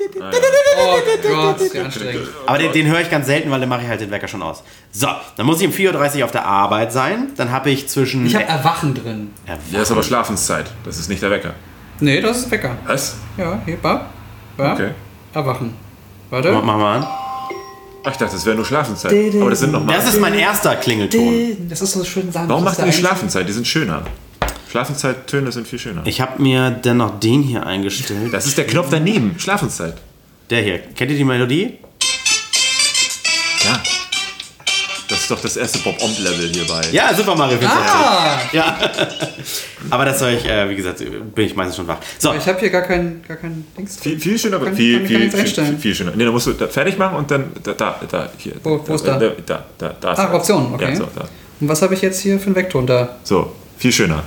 [0.00, 2.28] Oh Gott, ist ja anstrengend.
[2.46, 4.42] Aber den, den höre ich ganz selten, weil dann mache ich halt den Wecker schon
[4.42, 4.62] aus.
[4.92, 7.32] So, dann muss ich um 4.30 Uhr auf der Arbeit sein.
[7.36, 8.26] Dann habe ich zwischen.
[8.26, 9.30] Ich habe Erwachen drin.
[9.72, 10.66] Ja, ist aber Schlafenszeit.
[10.84, 11.54] Das ist nicht der Wecker.
[12.00, 12.76] Nee, das ist Wecker.
[12.86, 13.16] Was?
[13.36, 14.02] Ja, hier, bam.
[14.56, 14.72] bam.
[14.72, 14.90] Okay.
[15.34, 15.74] Erwachen.
[16.30, 16.52] Warte.
[16.52, 17.06] Mach mal an.
[18.04, 19.12] Ach, ich dachte, das wäre nur Schlafenszeit.
[19.34, 19.96] Aber das sind noch mal.
[19.96, 21.68] Das ist mein erster Klingelton.
[21.68, 22.48] Das ist so schön sanft.
[22.48, 23.48] Warum macht ihr die Schlafenszeit?
[23.48, 24.02] Die sind schöner.
[24.70, 26.02] Schlafenzeittöne sind viel schöner.
[26.04, 28.32] Ich habe mir dann noch den hier eingestellt.
[28.32, 29.34] Das ist der Knopf daneben.
[29.38, 29.94] Schlafenszeit.
[30.50, 30.78] Der hier.
[30.78, 31.78] Kennt ihr die Melodie?
[33.64, 33.80] Ja.
[35.08, 36.82] Das ist doch das erste Bob-Omb-Level hierbei.
[36.92, 37.90] Ja, Super Mario 64.
[37.94, 38.78] Ah, Ja.
[39.90, 40.98] Aber das soll ich, äh, wie gesagt,
[41.34, 41.96] bin ich meistens schon wach.
[42.18, 43.96] So, ich habe hier gar kein, gar kein Dings.
[43.98, 46.12] Viel, viel schöner, aber viel, viel, viel, viel, schöner.
[46.14, 48.54] Nee, da musst du da fertig machen und dann da, da, da hier.
[48.62, 49.18] Wo- wo ist da?
[49.18, 50.34] Da, da, da, da ist Ah.
[50.34, 50.90] Optionen, okay.
[50.90, 51.22] Ja, so, da.
[51.60, 53.16] Und was habe ich jetzt hier für einen Vektor da?
[53.24, 54.24] so, viel schöner.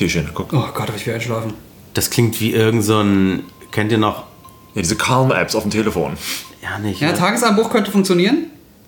[0.00, 0.50] Viel schöner, guck.
[0.54, 1.52] Oh Gott, habe ich wieder einschlafen.
[1.92, 3.42] das klingt wie irgend so ein.
[3.70, 4.24] Kennt ihr noch?
[4.74, 6.14] Ja, diese Calm-Apps auf dem Telefon.
[6.62, 7.02] Ja, nicht.
[7.02, 7.14] Ja, ne?
[7.18, 8.46] Tagesanbruch könnte funktionieren,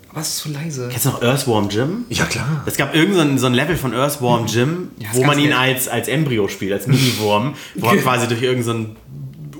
[0.08, 0.88] aber es ist zu leise.
[0.90, 2.06] Kennst du noch Earthworm Jim?
[2.08, 2.62] Ja, klar.
[2.64, 5.52] Es gab irgendein so ein, so ein Level von Earthworm Jim, Ja, wo man ihn
[5.52, 8.96] als, als Embryo spielt, als Mini-Wurm, wo er quasi durch irgendeinen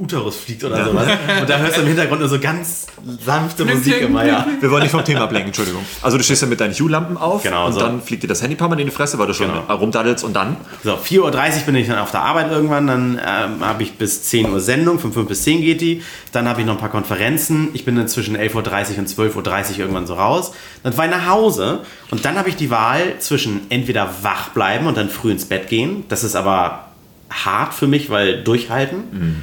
[0.03, 1.07] Uterus fliegt oder sowas.
[1.41, 2.87] Und da hörst du im Hintergrund nur so ganz
[3.25, 4.47] sanfte Musik immer, ja.
[4.61, 5.85] Wir wollen nicht vom Thema ablenken, Entschuldigung.
[6.03, 7.81] Also du stehst ja mit deinen Hue-Lampen auf Genau, und so.
[7.81, 9.73] dann fliegt dir das Handy paar Mal in die Fresse, weil du schon Genau.
[9.75, 11.31] rumdaddelst und dann So, 4.30 Uhr
[11.67, 14.99] bin ich dann auf der Arbeit irgendwann, dann ähm, habe ich bis 10 Uhr Sendung,
[14.99, 17.95] von 5 bis 10 geht die, dann habe ich noch ein paar Konferenzen, ich bin
[17.97, 21.81] dann zwischen 11.30 Uhr und 12.30 Uhr irgendwann so raus, dann fahre ich nach Hause
[22.11, 25.69] und dann habe ich die Wahl zwischen entweder wach bleiben und dann früh ins Bett
[25.69, 26.87] gehen, das ist aber
[27.31, 29.43] hart für mich, weil durchhalten,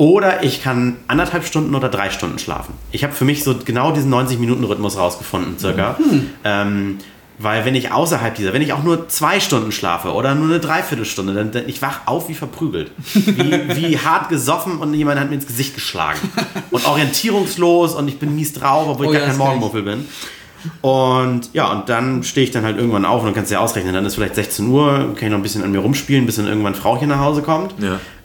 [0.00, 2.72] Oder ich kann anderthalb Stunden oder drei Stunden schlafen.
[2.90, 5.98] Ich habe für mich so genau diesen 90-Minuten-Rhythmus rausgefunden, circa.
[6.42, 6.96] Ähm,
[7.38, 10.58] weil wenn ich außerhalb dieser, wenn ich auch nur zwei Stunden schlafe oder nur eine
[10.58, 12.92] Dreiviertelstunde, dann, dann ich wach auf wie verprügelt.
[13.12, 16.18] Wie, wie hart gesoffen und jemand hat mir ins Gesicht geschlagen.
[16.70, 19.38] Und orientierungslos und ich bin mies drauf, obwohl ich Oh gar ja, kein ich.
[19.38, 20.08] Morgenmuffel bin.
[20.82, 23.60] Und ja, und dann stehe ich dann halt irgendwann auf und dann kannst du ja
[23.60, 26.36] ausrechnen, dann ist vielleicht 16 Uhr, kann ich noch ein bisschen an mir rumspielen, bis
[26.36, 27.74] dann irgendwann Frauchen nach Hause kommt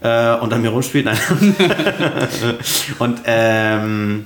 [0.02, 1.08] äh, und an mir rumspielt.
[3.00, 4.26] Und ähm,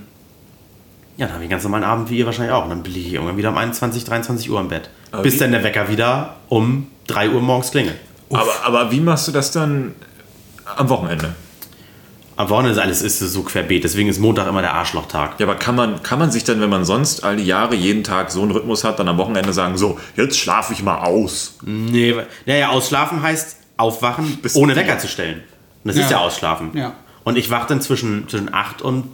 [1.17, 2.63] ja, dann habe ich einen ganz normalen Abend wie ihr wahrscheinlich auch.
[2.63, 4.89] Und dann liege ich irgendwann wieder um 21, 23 Uhr im Bett.
[5.11, 7.97] Aber bis dann der Wecker wieder um 3 Uhr morgens klingelt.
[8.31, 9.93] Aber, aber wie machst du das dann
[10.77, 11.33] am Wochenende?
[12.39, 15.37] Am Wochenende ist alles ist so querbeet, deswegen ist Montag immer der Arschlochtag.
[15.41, 18.01] Ja, aber kann man, kann man sich dann, wenn man sonst all die Jahre jeden
[18.05, 21.55] Tag so einen Rhythmus hat, dann am Wochenende sagen, so, jetzt schlafe ich mal aus.
[21.65, 24.73] Nee, weil- naja, ausschlafen heißt aufwachen, Bis ohne.
[24.77, 25.39] Wecker zu stellen.
[25.83, 26.03] Und das Ja.
[26.03, 26.69] ist ja ausschlafen.
[26.75, 26.93] Ja.
[27.25, 29.09] Und ich wache dann zwischen, zwischen 8 und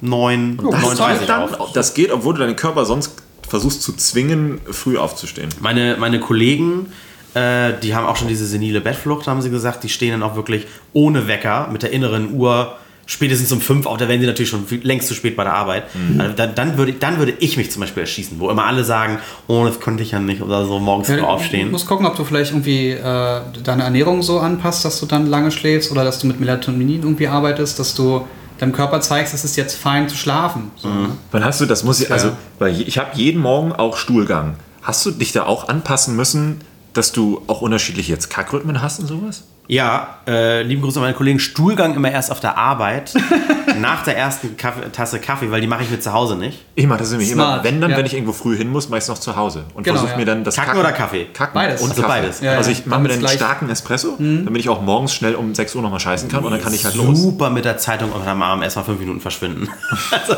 [0.00, 1.72] 9, Oh, das 9.30 ist Uhr auf.
[1.74, 3.12] das geht, obwohl du deinen Körper sonst
[3.46, 5.50] versuchst zu zwingen, früh aufzustehen.
[5.60, 6.90] Meine, meine Kollegen,
[7.34, 10.36] äh, die haben auch schon diese senile Bettflucht, haben sie gesagt, die stehen dann auch
[10.36, 12.76] wirklich ohne Wecker mit der inneren Uhr
[13.06, 15.54] spätestens um 5 auf, da wären sie natürlich schon viel- längst zu spät bei der
[15.54, 15.82] Arbeit.
[16.16, 19.18] Also dann, dann, würde, dann würde ich mich zum Beispiel erschießen, wo immer alle sagen,
[19.48, 21.72] oh, das konnte ich ja nicht oder so morgens Du aufstehen.
[21.72, 25.50] musst gucken, ob du vielleicht irgendwie äh, deine Ernährung so anpasst, dass du dann lange
[25.50, 28.28] schläfst oder dass du mit Melatonin irgendwie arbeitest, dass du
[28.58, 30.70] deinem Körper zeigst, es ist jetzt fein zu schlafen.
[30.76, 31.02] So, Mhm.
[31.02, 31.08] ne?
[31.32, 31.82] Wann hast du das?
[31.82, 34.54] Muss ich, also, weil ich habe jeden Morgen auch Stuhlgang.
[34.82, 36.60] Hast du dich da auch anpassen müssen,
[36.92, 39.44] dass du auch unterschiedliche jetzt Kackrhythmen hast und sowas?
[39.68, 43.14] Ja, äh, lieben Grüße an meine Kollegen, Stuhlgang immer erst auf der Arbeit,
[43.80, 46.64] nach der ersten Kaffee, Tasse Kaffee, weil die mache ich mir zu Hause nicht.
[46.74, 47.96] Ich mache das nämlich Smart, immer, wenn dann, ja.
[47.96, 49.62] wenn ich irgendwo früh hin muss, meist noch zu Hause.
[49.74, 50.18] Und Genau, versuche ja.
[50.18, 51.26] mir dann das Kacken oder Kaffee?
[51.32, 51.82] Kacken Beides.
[51.82, 52.20] und Also Kaffee.
[52.20, 52.40] beides.
[52.40, 52.76] Ja, also ja.
[52.76, 55.82] ich mache mir dann einen starken Espresso, damit ich auch morgens schnell um 6 Uhr
[55.82, 57.16] nochmal scheißen kann und dann kann ich halt los.
[57.22, 59.68] Super mit der Zeitung unterm Arm erstmal fünf Minuten verschwinden.
[60.10, 60.34] also,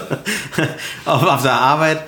[1.06, 2.02] auf, auf der Arbeit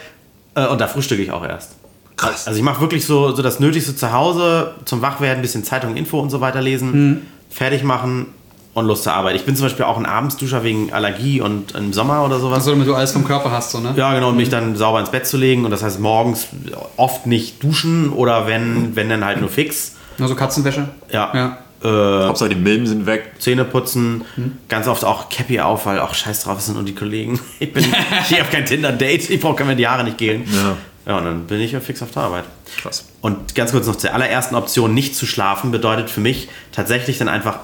[0.57, 1.71] äh, und da frühstücke ich auch erst.
[2.17, 2.47] Krass.
[2.47, 5.97] Also ich mache wirklich so, so das Nötigste zu Hause, zum Wachwerden, ein bisschen Zeitung,
[5.97, 8.27] Info und so weiter lesen, fertig machen
[8.75, 9.37] und los zur Arbeit.
[9.37, 12.59] Ich bin zum Beispiel auch ein Abendsduscher wegen Allergie und im Sommer oder sowas.
[12.59, 13.95] Also damit du alles vom Körper hast, so, ne?
[13.97, 15.65] Ja, genau, und mich dann sauber ins Bett zu legen.
[15.65, 16.49] Und das heißt morgens
[16.97, 19.95] oft nicht duschen oder wenn, wenn dann halt nur fix.
[20.21, 20.89] Also Katzenwäsche.
[21.13, 21.33] Ja.
[21.35, 21.59] Ja.
[21.85, 23.33] Äh, Hauptsache die Milben sind weg.
[23.39, 24.25] Zähne putzen,
[24.69, 27.39] ganz oft auch Cappy auf, weil auch scheiß drauf sind und die Kollegen.
[27.61, 30.45] Ich, bin, ich habe kein Tinder-Date, ich brauche mir die Haare nicht gehen.
[30.53, 30.77] Ja.
[31.07, 32.45] Ja, und dann bin ich ja fix auf der Arbeit.
[32.81, 33.05] Krass.
[33.21, 37.29] Und ganz kurz noch zur allerersten Option, nicht zu schlafen, bedeutet für mich tatsächlich dann
[37.29, 37.61] einfach,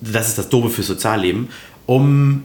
[0.00, 1.48] das ist das Doofe fürs Sozialleben,
[1.86, 2.44] um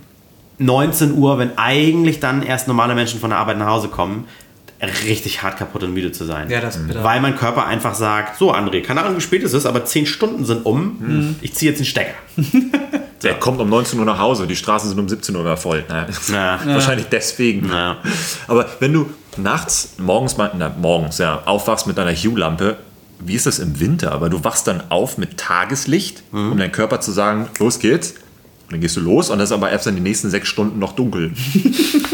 [0.60, 4.26] 19 Uhr, wenn eigentlich dann erst normale Menschen von der Arbeit nach Hause kommen,
[5.06, 6.50] richtig hart kaputt und müde zu sein.
[6.50, 7.04] Ja, das ist bitter.
[7.04, 10.06] Weil mein Körper einfach sagt, so André, keine Ahnung, wie spät es ist, aber 10
[10.06, 12.14] Stunden sind um, ich ziehe jetzt den Stecker.
[13.24, 15.84] Der kommt um 19 Uhr nach Hause, die Straßen sind um 17 Uhr voll.
[15.90, 16.08] Naja.
[16.32, 16.60] Ja.
[16.66, 17.68] Wahrscheinlich deswegen.
[17.68, 17.98] Ja.
[18.48, 22.78] Aber wenn du nachts, morgens, na, morgens, ja, aufwachst mit deiner Hue-Lampe,
[23.20, 24.12] wie ist das im Winter?
[24.12, 26.52] Aber du wachst dann auf mit Tageslicht, Mhm.
[26.54, 28.12] um deinem Körper zu sagen, los geht's.
[28.66, 30.80] Und dann gehst du los und das ist aber erst in den nächsten sechs Stunden
[30.80, 31.32] noch dunkel.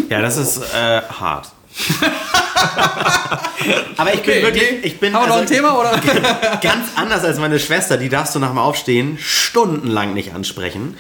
[0.10, 1.48] Ja, das ist äh, hart.
[3.98, 4.80] Aber ich bin Okay, wirklich, okay.
[4.84, 5.92] ich bin Haben wir noch ein also Thema, oder?
[6.62, 10.96] ganz anders als meine Schwester, die darfst du nach dem Aufstehen stundenlang nicht ansprechen.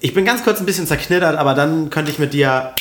[0.00, 2.72] Ich bin ganz kurz ein bisschen zerknittert, aber dann könnte ich mit dir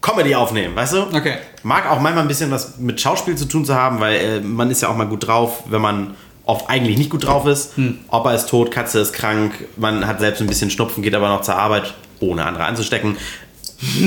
[0.00, 1.02] Comedy aufnehmen, weißt du?
[1.12, 1.36] Okay.
[1.62, 4.70] Mag auch manchmal ein bisschen was mit Schauspiel zu tun zu haben, weil äh, man
[4.70, 6.14] ist ja auch mal gut drauf, wenn man
[6.44, 7.74] oft eigentlich nicht gut drauf ist.
[8.10, 11.42] Opa ist tot, Katze ist krank, man hat selbst ein bisschen Schnupfen, geht aber noch
[11.42, 13.16] zur Arbeit, ohne andere anzustecken.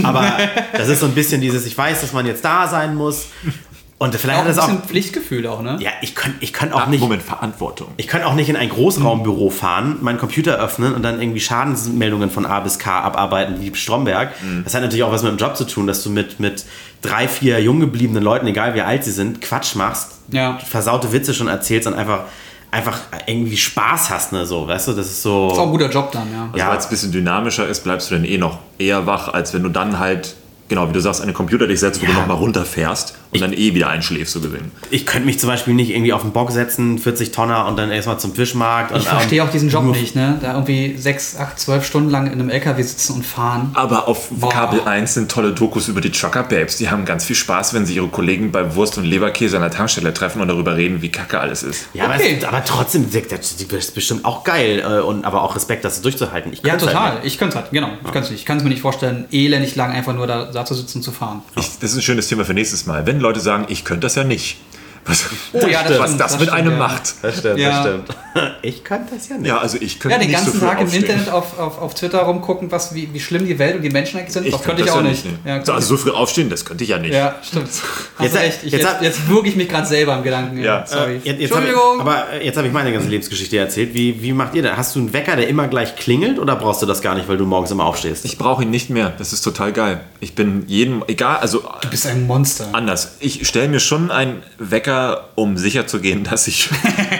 [0.03, 0.37] Aber
[0.73, 3.27] das ist so ein bisschen dieses, ich weiß, dass man jetzt da sein muss.
[4.01, 4.67] Und vielleicht Auch hat ein das auch.
[4.69, 5.77] bisschen Pflichtgefühl auch, ne?
[5.79, 7.01] Ja, ich könnte ich könnt auch Ah, nicht.
[7.01, 7.89] Moment, Verantwortung.
[7.97, 12.31] Ich könnte auch nicht in ein Großraumbüro fahren, meinen Computer öffnen und dann irgendwie Schadensmeldungen
[12.31, 14.31] von A bis K abarbeiten wie Stromberg.
[14.63, 16.65] Das hat natürlich auch was mit dem Job zu tun, dass du mit, mit
[17.03, 20.57] drei, vier jung gebliebenen Leuten, egal wie alt sie sind, Quatsch machst, Ja.
[20.57, 22.21] versaute Witze schon erzählst und einfach,
[22.71, 25.51] einfach irgendwie Spaß hast, ne, so, weißt du, das ist so.
[25.51, 26.45] Ist auch ein guter Job dann, ja.
[26.45, 26.69] Also Ja.
[26.69, 29.61] weil es ein bisschen dynamischer ist, bleibst du dann eh noch eher wach, als wenn
[29.61, 30.35] du dann halt,
[30.69, 32.13] genau wie du sagst, an den Computer dich setzt, wo Ja.
[32.13, 34.71] du nochmal runterfährst und dann eh wieder einschläfst, so gesehen.
[34.89, 37.91] Ich könnte mich zum Beispiel nicht irgendwie auf den Bock setzen, 40 Tonner und dann
[37.91, 38.95] erstmal zum Fischmarkt.
[38.95, 40.37] Ich verstehe auch diesen Job nicht, ne?
[40.41, 43.71] Da irgendwie sechs, acht, zwölf Stunden lang in einem LKW sitzen und fahren.
[43.73, 44.49] Aber auf Boah.
[44.51, 46.77] Kabel 1 sind tolle Dokus über die Trucker Babes.
[46.77, 49.71] Die haben ganz viel Spaß, wenn sie ihre Kollegen bei Wurst und Leberkäse an der
[49.71, 51.85] Tankstelle treffen und darüber reden, wie kacke alles ist.
[51.93, 52.13] Ja, Okay.
[52.13, 54.79] aber, es, aber trotzdem, das das ist bestimmt auch geil.
[54.85, 56.51] äh, Und, aber auch Respekt, das durchzuhalten.
[56.53, 57.11] Ich Ja, es total.
[57.13, 57.89] Halt ich könnte es halt, genau.
[58.03, 58.39] Ich könnte es nicht.
[58.41, 61.03] Ich kann es mir nicht vorstellen, elendig lang einfach nur da, da zu sitzen und
[61.03, 61.41] zu fahren.
[61.55, 63.05] Ich, das ist ein schönes Thema für nächstes Mal.
[63.05, 64.57] Wenn Leute sagen, ich könnte das ja nicht.
[65.53, 66.77] Oh ja, das was stimmt, das, das mit stimmt, einem ja.
[66.77, 67.13] macht.
[67.21, 67.69] Das stimmt, Ja.
[67.69, 68.07] das stimmt.
[68.61, 69.47] Ich könnte das ja nicht.
[69.47, 71.03] Ja, also ich könnte Ja, den nicht ganzen so früh Tag im aufstehen.
[71.03, 74.19] Internet auf, auf, auf Twitter rumgucken, was, wie, wie schlimm die Welt und die Menschen
[74.19, 74.53] eigentlich sind.
[74.53, 75.25] das könnte ich auch ja nicht.
[75.65, 77.13] so, also so früh aufstehen, das könnte ich ja nicht.
[77.13, 77.67] ja stimmt.
[78.17, 78.59] Hast Jetzt- du recht.
[78.63, 80.59] Ich, jetzt jetzt, jetzt, würge ich mich gerade selber im Gedanken.
[80.61, 80.85] Ja.
[80.85, 81.15] sorry.
[81.25, 81.99] Äh, jetzt, hab ich, Entschuldigung.
[82.01, 83.93] aber jetzt habe ich meine ganze Lebensgeschichte erzählt.
[83.93, 84.77] Wie, wie macht ihr das?
[84.77, 87.37] Hast du einen Wecker, der immer gleich klingelt oder brauchst du das gar nicht, weil
[87.37, 88.23] du morgens immer aufstehst?
[88.23, 89.11] Ich brauche ihn nicht mehr.
[89.17, 90.01] Das ist total geil.
[90.21, 92.69] Ich bin jedem, egal, also du bist ein Monster.
[92.71, 93.15] anders.
[93.19, 94.90] Ich stelle mir schon einen Wecker,
[95.35, 96.69] um sicher zu gehen, dass ich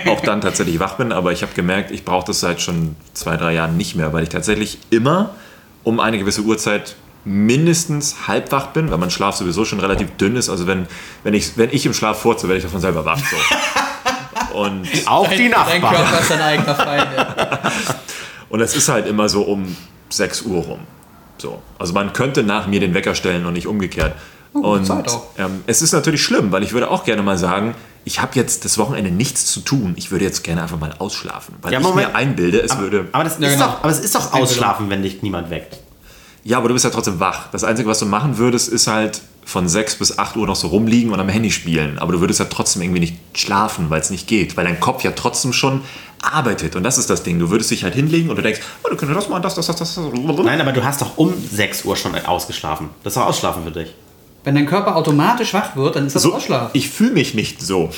[0.08, 1.12] auch dann tatsächlich wach bin.
[1.12, 4.24] Aber ich habe gemerkt, ich brauche das seit schon zwei, drei Jahren nicht mehr, weil
[4.24, 5.32] ich tatsächlich immer
[5.84, 10.36] um eine gewisse Uhrzeit mindestens halb wach bin, weil mein Schlaf sowieso schon relativ dünn
[10.36, 10.50] ist.
[10.50, 10.88] Also wenn,
[11.24, 13.20] wenn, ich, wenn ich im Schlaf furze, werde ich davon selber wach.
[13.20, 14.56] So.
[14.58, 15.96] Und Auch die Dein Nachbarn.
[15.96, 17.08] Körper ist dein eigener Feind.
[18.50, 19.76] Und es ist halt immer so um
[20.10, 20.80] 6 Uhr rum.
[21.38, 21.62] So.
[21.80, 24.14] Also man könnte nach mir den Wecker stellen und nicht umgekehrt.
[24.54, 25.28] Gute und Zeit auch.
[25.38, 28.66] ähm, es ist natürlich schlimm, weil ich würde auch gerne mal sagen, ich habe jetzt
[28.66, 29.94] das Wochenende nichts zu tun.
[29.96, 31.56] Ich würde jetzt gerne einfach mal ausschlafen.
[31.62, 32.08] Weil Ja, ich Moment.
[32.10, 33.08] mir einbilde, es würde...
[33.12, 33.66] Aber das, Ja, genau.
[33.68, 35.78] doch, aber es ist doch ausschlafen, wenn dich niemand weckt.
[36.44, 37.50] Ja, aber du bist ja trotzdem wach.
[37.52, 40.70] Das Einzige, was du machen würdest, ist halt von 6 bis 8 Uhr noch so
[40.70, 42.00] rumliegen und am Handy spielen.
[42.00, 44.58] Aber du würdest ja trotzdem irgendwie nicht schlafen, weil es nicht geht.
[44.58, 45.82] Weil dein Kopf ja trotzdem schon
[46.24, 46.76] arbeitet.
[46.76, 47.38] Und das ist das Ding.
[47.38, 49.68] Du würdest dich halt hinlegen und du denkst, oh, du könntest das machen, das, das,
[49.68, 50.00] das, das.
[50.44, 52.90] Nein, aber du hast doch um 6 Uhr schon ausgeschlafen.
[53.04, 53.94] Das ist doch Ausschlafen für dich.
[54.44, 56.72] Wenn dein Körper automatisch wach wird, dann ist das So, Ausschlaf.
[56.74, 57.92] ich fühle mich nicht so.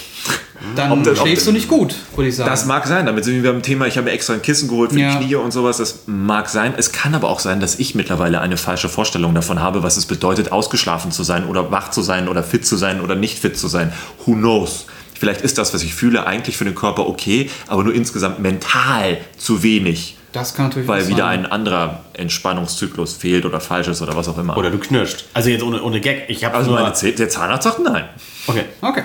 [0.76, 2.50] Dann das- schläfst du nicht gut, würde ich sagen.
[2.50, 3.06] Das mag sein.
[3.06, 5.16] Damit sind wir beim Thema, ich habe mir extra ein Kissen geholt für Ja.
[5.18, 5.78] die Knie und sowas.
[5.78, 6.74] Das mag sein.
[6.78, 10.06] Es kann aber auch sein, dass ich mittlerweile eine falsche Vorstellung davon habe, was es
[10.06, 13.58] bedeutet, ausgeschlafen zu sein oder wach zu sein oder fit zu sein oder nicht fit
[13.58, 13.94] zu sein.
[14.26, 14.86] Who knows?
[15.18, 19.18] Vielleicht ist das, was ich fühle, eigentlich für den Körper okay, aber nur insgesamt mental
[19.38, 20.18] zu wenig.
[20.34, 21.46] Das kann natürlich Weil wieder sein.
[21.46, 24.58] ein anderer Entspannungszyklus fehlt oder falsch ist oder was auch immer.
[24.58, 25.26] Oder du knirscht.
[25.34, 26.26] Also jetzt ohne, ohne Gag.
[26.28, 26.82] Ich habe also nur...
[26.82, 28.06] meine Zäh- der Zahnarzt sagt nein.
[28.48, 28.66] Okay.
[28.82, 29.04] Okay.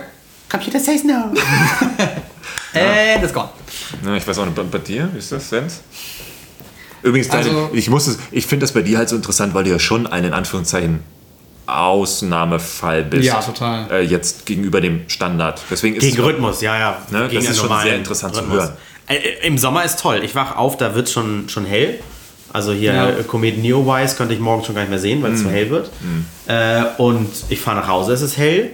[0.50, 1.32] Computer says no.
[2.74, 3.48] Äh, das gone.
[4.04, 5.80] Ja, ich weiß auch nicht, bei, bei dir, wie ist das, Sens?
[7.02, 9.64] Übrigens, deine, Also- ich, muss es, ich finde das bei dir halt so interessant, weil
[9.64, 11.00] du ja schon ein in Anführungszeichen
[11.66, 13.24] Ausnahmefall bist.
[13.24, 13.90] Ja, total.
[13.90, 15.60] Äh, jetzt gegenüber dem Standard.
[15.70, 16.98] Deswegen ist Gegen es, Rhythmus, ja, ja.
[17.10, 18.58] Ne, Gegen das ist schon sehr interessant zu Rhythmus.
[18.62, 18.72] hören.
[19.08, 20.20] Äh, äh, Im Sommer ist toll.
[20.24, 21.98] Ich wach auf, da wird schon schon hell.
[22.52, 23.08] Also hier Ja.
[23.10, 25.34] äh, Komet Neowise könnte ich morgen schon gar nicht mehr sehen, weil Mm.
[25.34, 25.90] es zu hell wird.
[26.46, 28.70] Äh, und ich fahre nach Hause, es ist hell.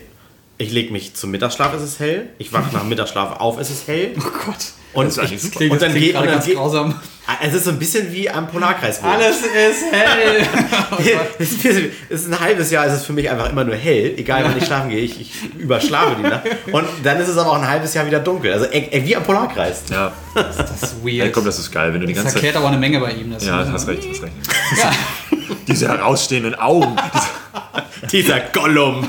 [0.59, 2.29] Ich lege mich zum Mittagsschlaf, es ist hell.
[2.39, 4.13] Ich wache nach Mittagsschlaf auf, es ist hell.
[4.19, 4.57] Oh Gott.
[4.93, 6.95] Und, ich, und dann geht und dann ganz geht, grausam.
[7.43, 9.03] Es ist so ein bisschen wie am Polarkreis.
[9.03, 10.47] Alles ist hell.
[10.91, 10.97] Oh
[11.39, 14.15] es ist es ist ein halbes Jahr, ist es für mich einfach immer nur hell,
[14.17, 15.01] egal wann ich schlafen gehe.
[15.01, 16.43] Ich, ich überschlafe die Nacht.
[16.71, 18.53] Und dann ist es aber auch ein halbes Jahr wieder dunkel.
[18.53, 19.85] Also äh, wie am Polarkreis.
[19.91, 21.33] ja, Das ist ja, weird.
[21.33, 22.45] komm, das ist geil, wenn du die das ganze Zeit.
[22.45, 23.33] erklärt aber eine Menge bei ihm.
[23.33, 24.35] Das Ja, hast recht, hast recht.
[25.67, 26.95] Diese herausstehenden Augen.
[27.15, 29.09] Diese, Dieser Gollum.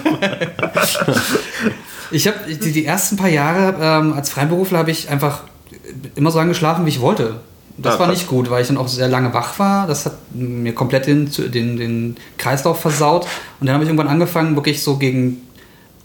[2.12, 5.44] Ich habe die, die ersten paar Jahre ähm, als Freiberufler habe ich einfach
[6.16, 7.40] immer so lange geschlafen, wie ich wollte.
[7.78, 9.86] Das Ja, war nicht gut, weil ich dann auch sehr lange wach war.
[9.88, 13.26] Das hat mir komplett den, den, den Kreislauf versaut.
[13.60, 15.42] Und dann habe ich irgendwann angefangen, wirklich so gegen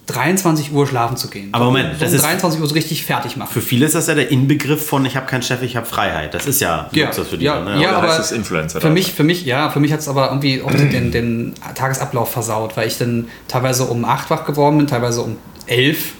[0.07, 1.49] 23 Uhr schlafen zu gehen.
[1.53, 3.51] Aber Moment, so das um ist- 23 Uhr so richtig fertig machen.
[3.53, 6.33] Für viele ist das ja der Inbegriff von ich habe keinen Chef, ich habe Freiheit.
[6.33, 7.45] Das ist ja Ja, Luxus für die.
[7.45, 7.81] ja, ne?
[7.81, 7.89] ja.
[7.89, 8.81] oder aber heißt es Influencer?
[8.81, 12.31] Für mich, für mich, ja, für mich hat es aber irgendwie auch den, den Tagesablauf
[12.31, 16.13] versaut, weil ich dann teilweise um 8 wach geworden bin, teilweise um 11,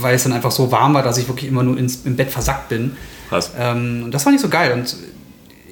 [0.00, 2.30] weil es dann einfach so warm war, dass ich wirklich immer nur ins, im Bett
[2.32, 2.96] versackt bin.
[3.28, 3.50] Krass.
[3.58, 4.72] Ähm, und das war nicht so geil.
[4.72, 4.96] Und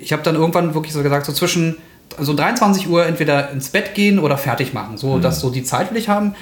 [0.00, 1.76] ich habe dann irgendwann wirklich so gesagt, so zwischen
[2.18, 4.98] also 23 Uhr entweder ins Bett gehen oder fertig machen.
[4.98, 5.22] So, Mhm.
[5.22, 6.34] dass so die Zeit will ich haben.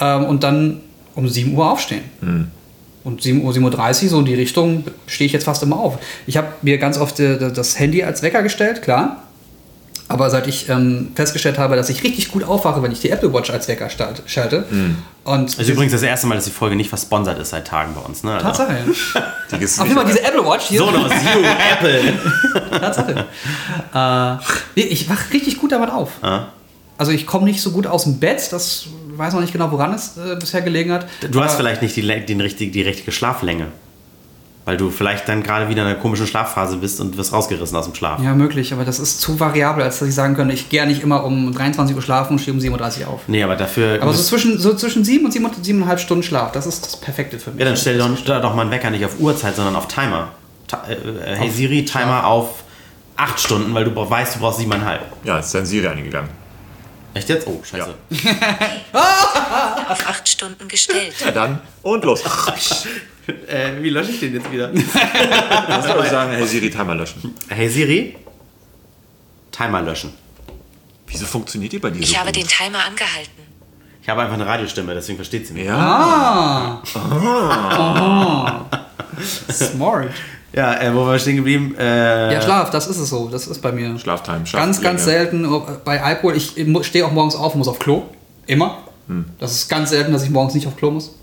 [0.00, 0.80] Ähm, und dann
[1.14, 2.04] um 7 Uhr aufstehen.
[2.20, 2.48] Mhm.
[3.04, 5.98] Und 7 Uhr, 7.30 Uhr, so in die Richtung, stehe ich jetzt fast immer auf.
[6.26, 9.22] Ich habe mir ganz oft äh, das Handy als Wecker gestellt, klar.
[10.10, 13.30] Aber seit ich ähm, festgestellt habe, dass ich richtig gut aufwache, wenn ich die Apple
[13.32, 14.64] Watch als Wecker start, schalte.
[15.24, 18.00] Und Also übrigens das erste Mal, dass die Folge nicht versponsert ist seit Tagen bei
[18.00, 18.24] uns.
[18.24, 18.32] Ne?
[18.32, 18.76] Also, Tatsache.
[19.50, 20.78] Die Auf jeden Fall diese Apple Watch hier.
[20.80, 21.42] So noch, you
[21.72, 22.14] Apple.
[22.70, 23.26] Tatsache.
[23.94, 24.42] äh,
[24.76, 26.12] nee, ich wach richtig gut damit auf.
[26.22, 26.46] Ah.
[26.96, 29.92] Also ich komme nicht so gut aus dem Bett, das weiß noch nicht genau, woran
[29.94, 31.06] es äh, bisher gelegen hat.
[31.30, 33.66] Du hast Aber- vielleicht nicht die, richtig, die richtige Schlaflänge.
[34.68, 37.86] Weil du vielleicht dann gerade wieder in einer komischen Schlafphase bist und wirst rausgerissen aus
[37.86, 38.22] dem Schlaf.
[38.22, 41.02] Ja, möglich, aber das ist zu variabel, als dass ich sagen könnte, ich gehe nicht
[41.02, 43.20] immer um 23 Uhr schlafen und stehe um 7.30 Uhr auf.
[43.28, 43.96] Nee, aber dafür.
[44.02, 47.00] Aber so zwischen, so zwischen 7 und 7 und 7,5 Stunden Schlaf, das ist das
[47.00, 47.60] Perfekte für mich.
[47.60, 50.32] ja, dann stell doch, stell doch mal einen Wecker nicht auf Uhrzeit, sondern auf Timer.
[50.66, 52.62] Ta äh, äh, hey Siri, Timer auf
[53.16, 54.98] 8 Stunden, weil du weißt, du brauchst 7,5.
[55.24, 56.28] Ja, ist dann Siri eingegangen.
[57.14, 57.46] Echt jetzt?
[57.46, 57.94] Oh, scheiße.
[58.92, 61.14] auf acht Stunden gestellt.
[61.24, 62.22] Ja, dann und los.
[63.48, 64.70] Äh, wie lösche ich den jetzt wieder?
[65.66, 67.34] Kannst du sagen, hey Siri, Timer löschen.
[67.48, 68.16] hey Siri,
[69.50, 70.12] Timer löschen.
[71.06, 72.36] Wieso funktioniert die bei dir so Ich habe gut?
[72.36, 73.42] den Timer angehalten.
[74.02, 75.64] Ich habe einfach eine Radiostimme, deswegen versteht sie mich.
[75.66, 76.80] Ja.
[76.80, 78.64] Ah.
[79.50, 80.10] Smart.
[80.54, 81.74] Ja, äh, wo waren wir stehen geblieben?
[81.78, 83.28] Äh, Ja, Schlaf, das ist es so.
[83.28, 83.98] Das ist bei mir.
[83.98, 85.46] Schlaftime, Ganz, ganz selten
[85.84, 86.36] bei Alkohol.
[86.36, 86.54] Ich
[86.86, 88.04] stehe auch morgens auf und muss auf Klo.
[88.46, 88.78] Immer.
[89.08, 89.26] Hm.
[89.38, 91.14] Das ist ganz selten, dass ich morgens nicht auf Klo muss.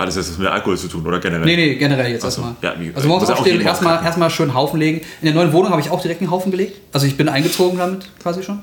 [0.00, 1.44] Alles hat das mit Alkohol zu tun, oder generell?
[1.44, 2.28] Nee, nee, generell jetzt so.
[2.28, 2.54] erstmal.
[2.62, 5.00] Ja, also morgens aufstehen erstmal, erstmal schön Haufen legen.
[5.20, 6.80] In der neuen Wohnung habe ich auch direkt einen Haufen gelegt.
[6.92, 8.60] Also ich bin eingezogen damit quasi schon.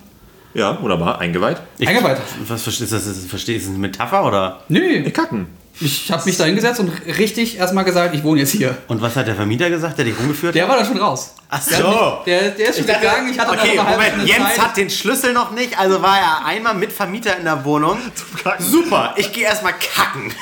[0.53, 1.57] Ja, wunderbar, eingeweiht.
[1.77, 2.17] ich, Eingeweiht.
[2.47, 2.95] Was verstehst du?
[2.95, 4.61] Das ist, verstehst du, ist das eine Metapher oder?
[4.69, 5.45] Nee, Nee, kacken.
[5.79, 8.75] ich habe mich da hingesetzt und richtig erstmal gesagt, ich wohne jetzt hier.
[8.87, 10.69] Und was hat der Vermieter gesagt, der dich rumgeführt Der hat?
[10.71, 11.35] war da schon raus.
[11.49, 11.89] Ach Der, hat so.
[11.89, 14.59] mich, der, der ist schon gegangen, ich hatte okay, noch eine halbe Moment, Jens Zeit.
[14.59, 17.99] hat den Schlüssel noch nicht, also war er einmal mit Vermieter in der Wohnung.
[18.43, 18.65] Kacken.
[18.65, 20.33] Super, ich gehe erstmal kacken.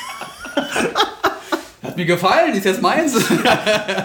[1.84, 3.14] Hat mir gefallen, ist jetzt meins.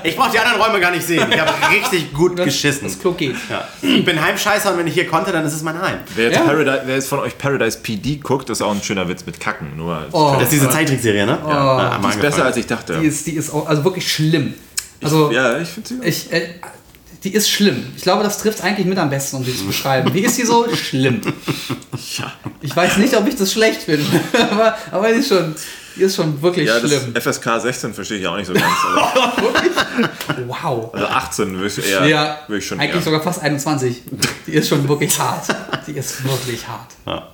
[0.04, 1.26] Ich brauche die anderen Räume gar nicht sehen.
[1.32, 2.82] Ich habe richtig gut Das- geschissen.
[2.84, 3.36] Das Klo geht.
[3.48, 3.66] Ja.
[3.80, 5.96] Ich bin Heimscheißer und wenn ich hier konnte, dann ist es mein Heim.
[6.14, 6.42] Wer jetzt, Ja.
[6.42, 9.76] Paradise, wer jetzt von euch Paradise PD guckt, ist auch ein schöner Witz mit Kacken.
[9.76, 10.32] Nur Oh.
[10.34, 11.38] Das ist diese Zeichentrickserie, ne?
[11.46, 12.98] Ja, die ist besser, als ich dachte.
[13.00, 14.54] Die ist, die ist auch, also wirklich schlimm.
[15.02, 15.98] Also, ja, ich finde sie.
[16.02, 16.48] ich, äh,
[17.24, 17.86] die ist schlimm.
[17.96, 20.12] Ich glaube, das trifft eigentlich mit am besten, um sie zu beschreiben.
[20.12, 20.66] Wie ist sie so?
[20.74, 21.22] Schlimm.
[22.18, 22.32] Ja,
[22.62, 24.04] Ich weiß nicht, ob ich das schlecht finde,
[24.50, 25.54] aber, aber ist schon,
[25.96, 27.14] ist schon wirklich ja das schlimm.
[27.14, 28.64] FSK 16 verstehe ich auch nicht so ganz.
[30.46, 30.90] Wow.
[30.94, 32.06] also 18 würde ich eher.
[32.06, 33.02] Ja, würde ich schon eigentlich eher.
[33.02, 34.02] sogar fast 21.
[34.46, 35.44] Die ist schon wirklich hart.
[35.86, 36.88] Die ist wirklich hart.
[37.06, 37.28] Ja.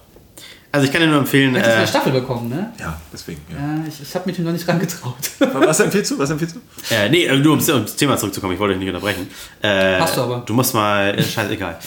[0.73, 2.73] Also ich kann dir nur empfehlen, Du hättest äh, eine Staffel bekommen, ne?
[2.79, 3.41] Ja, deswegen.
[3.49, 3.57] Ja.
[3.57, 5.15] Ja, ich, ich habe mich noch nicht rangetraut.
[5.39, 6.19] Was empfiehlst du?
[6.19, 6.95] Was empfiehlst du?
[6.95, 9.31] äh, nee, äh, nur ums, ums Thema zurückzukommen, ich wollte dich nicht unterbrechen.
[9.63, 10.43] Äh, Hast du aber.
[10.45, 11.79] Du musst mal, äh, scheißegal.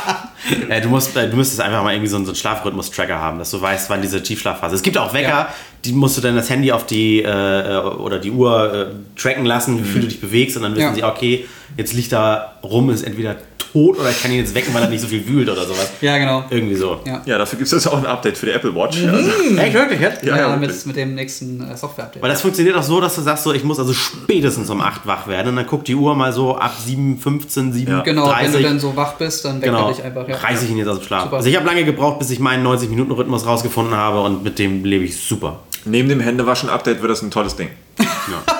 [0.68, 3.38] äh, du, musst, äh, du müsstest einfach mal irgendwie so einen, so einen Schlafrhythmus-Tracker haben,
[3.38, 4.78] dass du weißt, wann diese Tiefschlafphase ist.
[4.80, 5.54] Es gibt auch Wecker, Ja.
[5.84, 8.86] Die musst du dann das Handy auf die, äh, oder die Uhr äh,
[9.20, 10.94] tracken lassen, wie viel du dich bewegst und dann wissen Ja.
[10.94, 11.44] sie, okay,
[11.76, 13.36] jetzt liegt da rum, ist entweder
[13.72, 15.90] tot oder ich kann ihn jetzt wecken, weil er nicht so viel wühlt oder sowas.
[16.02, 16.44] Ja, genau.
[16.50, 17.00] Irgendwie so.
[17.06, 17.22] Ja.
[17.24, 19.02] Ja, dafür gibt es jetzt auch ein Update für die Apple Watch.
[19.02, 20.22] Also, Echt, wirklich jetzt?
[20.24, 20.84] Ja, ja, mit, wirklich.
[20.86, 22.22] mit dem nächsten äh, Software-Update.
[22.22, 25.06] Weil das funktioniert auch so, dass du sagst, so, ich muss also spätestens um 8
[25.06, 28.00] wach werden und dann guckt die Uhr mal so ab 7, 15, 7, Ja.
[28.02, 28.52] Genau, wenn 30.
[28.52, 30.28] du dann so wach bist, dann weckt Genau, er dich einfach.
[30.28, 30.36] Ja.
[30.36, 31.24] reiße ich ihn jetzt aus dem Schlaf.
[31.24, 31.36] Super.
[31.36, 35.04] Also ich habe lange gebraucht, bis ich meinen 90-Minuten-Rhythmus rausgefunden habe und mit dem lebe
[35.06, 35.60] ich super.
[35.84, 37.68] Neben dem Händewaschen-Update wird das ein tolles Ding.
[37.98, 38.06] Ja.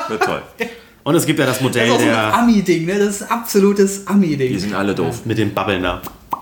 [0.08, 0.42] Wird toll.
[1.04, 2.98] Und es gibt ja das Das Modell ist auch so ein der Ami-Ding, ne?
[2.98, 4.58] Das ist absolutes Die Ami-Ding.
[4.58, 5.22] sind alle doof.
[5.24, 6.00] mit den Babbeln da.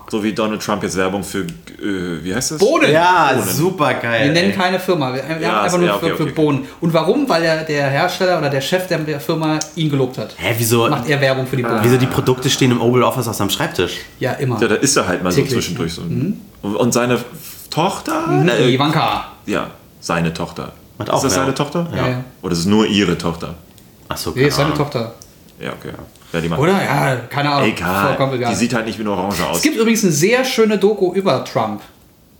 [0.09, 2.57] So wie Donald Trump jetzt Werbung für, äh, wie heißt das?
[2.59, 2.91] Bohnen!
[2.91, 3.47] Ja, Bohnen.
[3.47, 4.25] super geil.
[4.25, 6.31] Wir nennen keine Firma, wir, wir Ja, haben einfach nur ja, okay, für, für okay.
[6.33, 6.65] Bohnen.
[6.81, 7.27] Und warum?
[7.29, 10.35] Weil der, der Hersteller oder der Chef der, Firma ihn gelobt hat.
[10.37, 11.79] Hä, wieso, Macht er Werbung für die Bohnen.
[11.81, 13.99] wieso die Produkte stehen im Oval Office auf seinem Schreibtisch?
[14.19, 14.61] Ja, immer.
[14.61, 15.49] Ja, da ist er halt mal Täglich.
[15.51, 15.93] so zwischendurch.
[15.93, 16.01] So.
[16.01, 17.17] Und- Und seine
[17.69, 18.27] Tochter?
[18.27, 19.25] Mhm, Äh, Ivanka.
[19.45, 19.71] ja,
[20.01, 20.73] seine Tochter.
[20.99, 21.55] Hat auch ist das seine.
[21.55, 21.87] Tochter?
[21.95, 22.23] Ja, ja.
[22.41, 23.55] Oder ist es nur ihre Tochter?
[24.09, 25.13] Achso, Nee, ist seine Tochter.
[25.59, 25.93] Ja, okay.
[26.33, 26.73] Ja, die macht Oder?
[26.83, 27.69] Ja, keine Ahnung.
[27.69, 28.07] Egal.
[28.07, 28.51] Vollkommen egal.
[28.51, 29.57] Die sieht halt nicht wie eine Orange aus.
[29.57, 31.81] es gibt übrigens eine sehr schöne Doku über Trump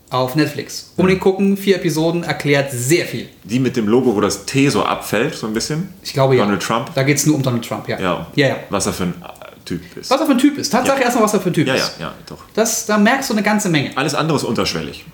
[0.09, 0.91] auf Netflix.
[0.97, 3.29] Unbedingt gucken, vier Episoden, erklärt sehr viel.
[3.43, 5.89] die mit dem Logo, wo das T so abfällt, so ein bisschen.
[6.03, 6.43] Ich glaube ja.
[6.43, 6.93] Donald Trump.
[6.95, 7.99] Da geht es nur um Donald Trump, ja.
[7.99, 8.27] Ja.
[8.35, 8.55] Ja, ja.
[8.69, 10.09] Was er für ein äh, Typ ist.
[10.11, 10.69] Was er für ein Typ ist.
[10.69, 11.03] Tatsache Ja.
[11.05, 11.95] erstmal, was er für ein Typ Ja, ja, ist.
[11.99, 12.39] ja, doch.
[12.53, 13.91] Das, da merkst du eine ganze Menge.
[13.95, 15.05] Alles andere ist unterschwellig.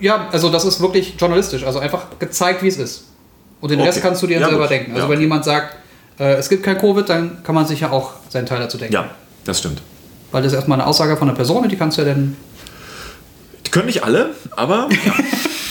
[0.00, 1.64] Ja, also das ist wirklich journalistisch.
[1.64, 3.04] Also einfach gezeigt, wie es ist.
[3.60, 3.88] Und den Okay.
[3.88, 4.70] Rest kannst du dir Ja, selber gut.
[4.70, 4.92] denken.
[4.92, 5.76] Also Ja, wenn jemand sagt,
[6.18, 8.94] äh, es gibt kein Covid, dann kann man sich ja auch seinen Teil dazu denken.
[8.94, 9.10] Ja,
[9.44, 9.82] das stimmt.
[10.32, 12.36] Weil das ist erstmal eine Aussage von einer Person und die kannst du ja dann.
[13.66, 14.88] Die können nicht alle, aber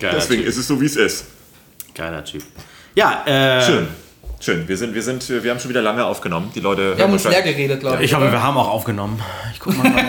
[0.00, 0.48] ja, deswegen Typ.
[0.50, 1.24] ist es so, wie es ist.
[1.94, 2.42] Geiler Typ.
[2.94, 3.88] Ja, äh, Schön.
[4.40, 4.66] Schön.
[4.68, 6.50] Wir, sind, wir, sind, wir haben schon wieder lange aufgenommen.
[6.54, 8.04] Die Leute Wir haben uns leer geredet, glaube ich.
[8.04, 8.32] Ich hoffe, oder?
[8.32, 9.20] wir haben auch aufgenommen.
[9.52, 9.90] Ich guck mal.
[9.90, 10.02] mal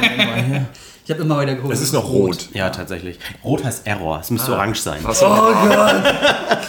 [0.48, 0.66] hier.
[1.12, 1.74] Ich habe immer wieder geholt.
[1.74, 2.48] Es ist noch rot.
[2.54, 3.20] Ja, tatsächlich.
[3.44, 4.20] Rot heißt Error.
[4.22, 4.34] Es Ah.
[4.34, 5.00] müsste orange sein.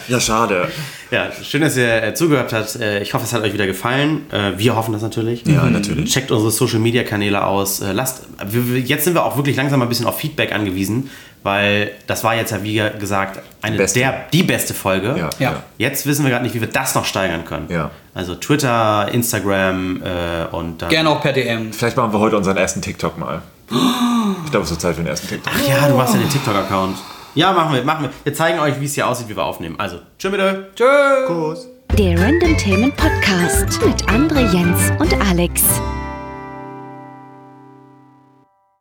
[0.08, 0.66] Ja, schade.
[1.12, 2.74] Ja, schön, dass ihr äh, zugehört habt.
[2.74, 4.26] Äh, ich hoffe, es hat euch wieder gefallen.
[4.32, 5.44] Äh, wir hoffen das natürlich.
[5.46, 6.10] Ja, natürlich.
[6.12, 7.80] Checkt unsere Social Media Kanäle aus.
[7.80, 10.52] Äh, lasst, wir, wir- jetzt sind wir auch wirklich langsam mal ein bisschen auf Feedback
[10.52, 11.08] angewiesen,
[11.44, 14.00] weil das war jetzt ja, wie gesagt, eine Beste.
[14.00, 15.08] der, die beste Folge.
[15.10, 15.50] Ja, Ja.
[15.52, 15.62] ja.
[15.78, 17.66] Jetzt wissen wir gerade nicht, wie wir das noch steigern können.
[17.70, 17.92] Ja.
[18.12, 20.88] Also Twitter, Instagram äh, und dann.
[20.90, 21.72] Gerne auch per DM.
[21.72, 23.40] Vielleicht machen wir heute unseren ersten TikTok mal.
[23.70, 25.52] Ich glaube, es ist Zeit für den ersten TikTok.
[25.54, 26.96] Ach ja, du machst ja den TikTok-Account.
[27.34, 28.10] Ja, machen wir, machen wir.
[28.24, 29.76] Wir zeigen euch, wie es hier aussieht, wie wir aufnehmen.
[29.78, 30.70] Also, tschüss bitte.
[30.74, 31.26] Tschö.
[31.26, 31.66] Kuss.
[31.96, 35.62] Der Random Themen Podcast mit André Jens und Alex.